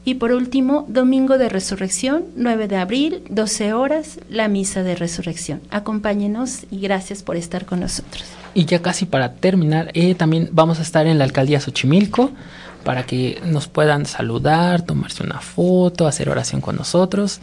Y 0.04 0.16
por 0.16 0.32
último, 0.32 0.86
Domingo 0.88 1.38
de 1.38 1.48
Resurrección, 1.48 2.26
9 2.36 2.68
de 2.68 2.78
abril, 2.78 3.24
12 3.30 3.74
horas, 3.74 4.20
la 4.30 4.48
misa 4.48 4.84
de 4.84 4.96
resurrección. 4.96 5.62
Acompáñenos 5.70 6.66
y 6.72 6.80
gracias 6.80 7.24
por 7.24 7.38
estar 7.38 7.66
con 7.66 7.80
nosotros. 7.80 8.24
Y 8.56 8.66
ya 8.66 8.82
casi 8.82 9.06
para 9.06 9.34
terminar, 9.34 9.92
eh, 9.94 10.16
también 10.16 10.50
vamos 10.52 10.80
a 10.80 10.82
estar 10.82 11.06
en 11.08 11.18
la 11.18 11.24
alcaldía 11.24 11.60
Xochimilco 11.60 12.32
para 12.84 13.04
que 13.04 13.42
nos 13.46 13.68
puedan 13.68 14.06
saludar, 14.06 14.84
tomarse 14.84 15.24
una 15.24 15.40
foto, 15.40 16.08
hacer 16.08 16.30
oración 16.30 16.62
con 16.62 16.76
nosotros 16.76 17.42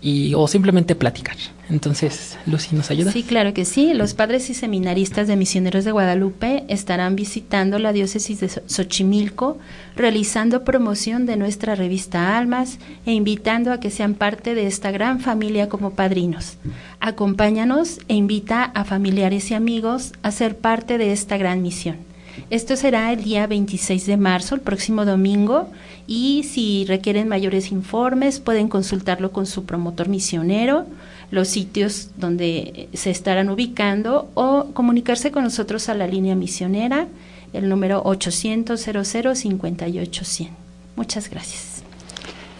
y 0.00 0.34
o 0.34 0.46
simplemente 0.48 0.94
platicar. 0.94 1.36
Entonces, 1.70 2.38
Lucy, 2.46 2.74
¿nos 2.74 2.90
ayuda? 2.90 3.12
Sí, 3.12 3.22
claro 3.22 3.52
que 3.52 3.64
sí. 3.64 3.92
Los 3.92 4.14
padres 4.14 4.48
y 4.48 4.54
seminaristas 4.54 5.28
de 5.28 5.36
Misioneros 5.36 5.84
de 5.84 5.92
Guadalupe 5.92 6.64
estarán 6.68 7.14
visitando 7.14 7.78
la 7.78 7.92
diócesis 7.92 8.40
de 8.40 8.48
Xochimilco, 8.48 9.58
realizando 9.94 10.64
promoción 10.64 11.26
de 11.26 11.36
nuestra 11.36 11.74
revista 11.74 12.38
Almas 12.38 12.78
e 13.04 13.12
invitando 13.12 13.72
a 13.72 13.80
que 13.80 13.90
sean 13.90 14.14
parte 14.14 14.54
de 14.54 14.66
esta 14.66 14.90
gran 14.90 15.20
familia 15.20 15.68
como 15.68 15.90
padrinos. 15.90 16.56
Acompáñanos 17.00 17.98
e 18.08 18.14
invita 18.14 18.64
a 18.64 18.84
familiares 18.84 19.50
y 19.50 19.54
amigos 19.54 20.12
a 20.22 20.30
ser 20.30 20.56
parte 20.56 20.96
de 20.96 21.12
esta 21.12 21.36
gran 21.36 21.60
misión. 21.60 22.07
Esto 22.50 22.76
será 22.76 23.12
el 23.12 23.22
día 23.22 23.46
26 23.46 24.06
de 24.06 24.16
marzo, 24.16 24.54
el 24.54 24.60
próximo 24.60 25.04
domingo, 25.04 25.68
y 26.06 26.44
si 26.44 26.84
requieren 26.86 27.28
mayores 27.28 27.70
informes 27.70 28.40
pueden 28.40 28.68
consultarlo 28.68 29.32
con 29.32 29.46
su 29.46 29.64
promotor 29.64 30.08
misionero, 30.08 30.86
los 31.30 31.48
sitios 31.48 32.10
donde 32.16 32.88
se 32.94 33.10
estarán 33.10 33.50
ubicando 33.50 34.30
o 34.34 34.70
comunicarse 34.72 35.30
con 35.30 35.44
nosotros 35.44 35.88
a 35.88 35.94
la 35.94 36.06
línea 36.06 36.34
misionera, 36.34 37.06
el 37.52 37.68
número 37.68 38.02
800 38.04 38.80
00 38.80 39.34
58 39.34 40.24
100. 40.24 40.50
Muchas 40.96 41.30
gracias. 41.30 41.82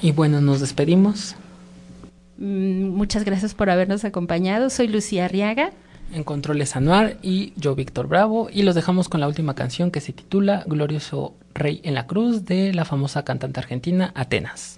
Y 0.01 0.13
bueno, 0.13 0.41
nos 0.41 0.61
despedimos. 0.61 1.35
Mm, 2.39 2.89
Muchas 2.91 3.25
gracias 3.25 3.55
por 3.55 3.71
habernos 3.71 4.05
acompañado. 4.05 4.71
Soy 4.71 4.89
Lucía 4.89 5.25
Arriaga. 5.25 5.73
En 6.13 6.25
Controles 6.25 6.75
Anuar 6.75 7.19
y 7.23 7.53
yo, 7.57 7.75
Víctor 7.75 8.09
Bravo. 8.09 8.49
Y 8.53 8.63
los 8.63 8.75
dejamos 8.75 9.09
con 9.09 9.21
la 9.21 9.29
última 9.29 9.55
canción 9.55 9.91
que 9.91 10.01
se 10.01 10.13
titula 10.13 10.65
Glorioso 10.67 11.35
Rey 11.55 11.81
en 11.85 11.95
la 11.95 12.07
Cruz 12.07 12.45
de 12.45 12.73
la 12.73 12.85
famosa 12.85 13.25
cantante 13.25 13.61
argentina 13.61 14.13
Atenas. 14.15 14.78